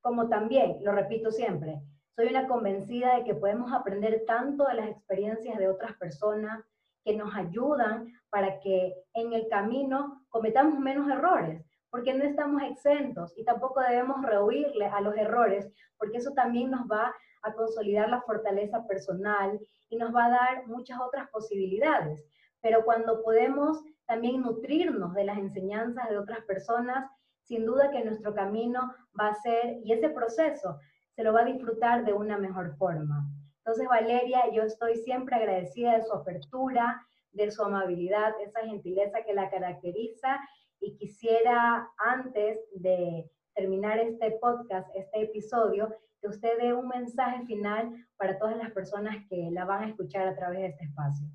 [0.00, 1.80] como también, lo repito siempre,
[2.14, 6.64] soy una convencida de que podemos aprender tanto de las experiencias de otras personas
[7.04, 13.32] que nos ayudan para que en el camino cometamos menos errores, porque no estamos exentos
[13.38, 15.66] y tampoco debemos rehuirle a los errores,
[15.96, 19.58] porque eso también nos va a consolidar la fortaleza personal
[19.88, 22.22] y nos va a dar muchas otras posibilidades.
[22.60, 27.10] Pero cuando podemos también nutrirnos de las enseñanzas de otras personas,
[27.40, 30.78] sin duda que nuestro camino va a ser, y ese proceso
[31.14, 33.26] se lo va a disfrutar de una mejor forma.
[33.58, 37.06] Entonces, Valeria, yo estoy siempre agradecida de su apertura,
[37.36, 40.38] de su amabilidad, esa gentileza que la caracteriza
[40.80, 45.88] y quisiera antes de terminar este podcast, este episodio,
[46.20, 50.28] que usted dé un mensaje final para todas las personas que la van a escuchar
[50.28, 51.26] a través de este espacio.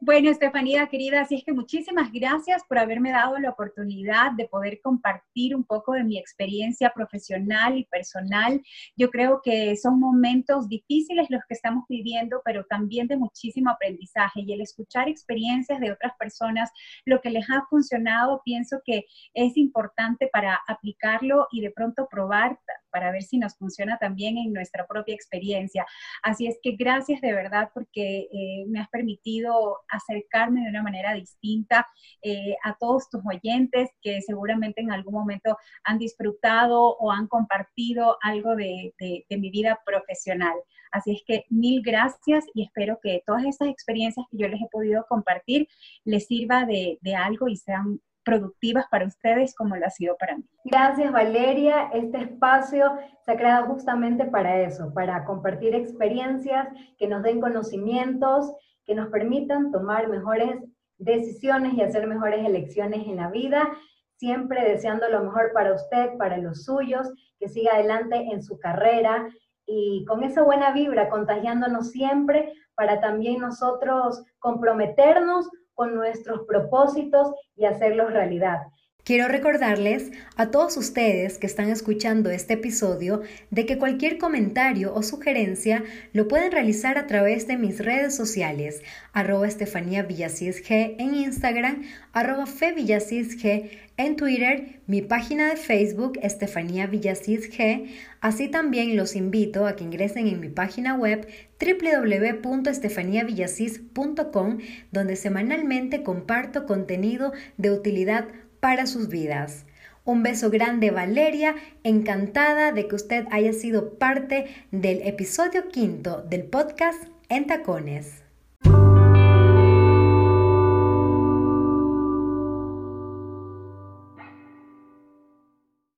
[0.00, 4.80] Bueno, Estefanía, querida, así es que muchísimas gracias por haberme dado la oportunidad de poder
[4.82, 8.60] compartir un poco de mi experiencia profesional y personal.
[8.96, 14.40] Yo creo que son momentos difíciles los que estamos viviendo, pero también de muchísimo aprendizaje
[14.42, 16.70] y el escuchar experiencias de otras personas,
[17.06, 22.58] lo que les ha funcionado, pienso que es importante para aplicarlo y de pronto probar
[22.94, 25.84] para ver si nos funciona también en nuestra propia experiencia.
[26.22, 31.12] Así es que gracias de verdad porque eh, me has permitido acercarme de una manera
[31.14, 31.88] distinta
[32.22, 38.16] eh, a todos tus oyentes que seguramente en algún momento han disfrutado o han compartido
[38.22, 38.94] algo de,
[39.28, 40.54] mi vida profesional.
[40.92, 44.68] Así es que mil gracias y espero que todas estas experiencias que yo les he
[44.70, 45.66] podido compartir
[46.04, 50.36] les sirva de, de algo y sean productivas para ustedes como lo ha sido para
[50.36, 50.44] mí.
[50.64, 51.90] Gracias Valeria.
[51.92, 56.68] Este espacio se ha creado justamente para eso, para compartir experiencias
[56.98, 58.52] que nos den conocimientos,
[58.84, 60.56] que nos permitan tomar mejores
[60.98, 63.68] decisiones y hacer mejores elecciones en la vida,
[64.16, 69.28] siempre deseando lo mejor para usted, para los suyos, que siga adelante en su carrera
[69.66, 77.66] y con esa buena vibra, contagiándonos siempre para también nosotros comprometernos con nuestros propósitos y
[77.66, 78.58] hacerlos realidad.
[79.04, 85.02] Quiero recordarles a todos ustedes que están escuchando este episodio de que cualquier comentario o
[85.02, 85.84] sugerencia
[86.14, 88.80] lo pueden realizar a través de mis redes sociales,
[89.12, 91.82] arroba Estefanía G en Instagram,
[92.14, 97.90] arroba Fe G en Twitter, mi página de Facebook Estefanía Villasís G.
[98.20, 101.28] Así también los invito a que ingresen en mi página web
[101.60, 104.58] www.estefaniavillasis.com
[104.90, 108.28] donde semanalmente comparto contenido de utilidad
[108.64, 109.66] para sus vidas.
[110.06, 116.44] Un beso grande Valeria, encantada de que usted haya sido parte del episodio quinto del
[116.44, 116.98] podcast
[117.28, 118.23] En Tacones.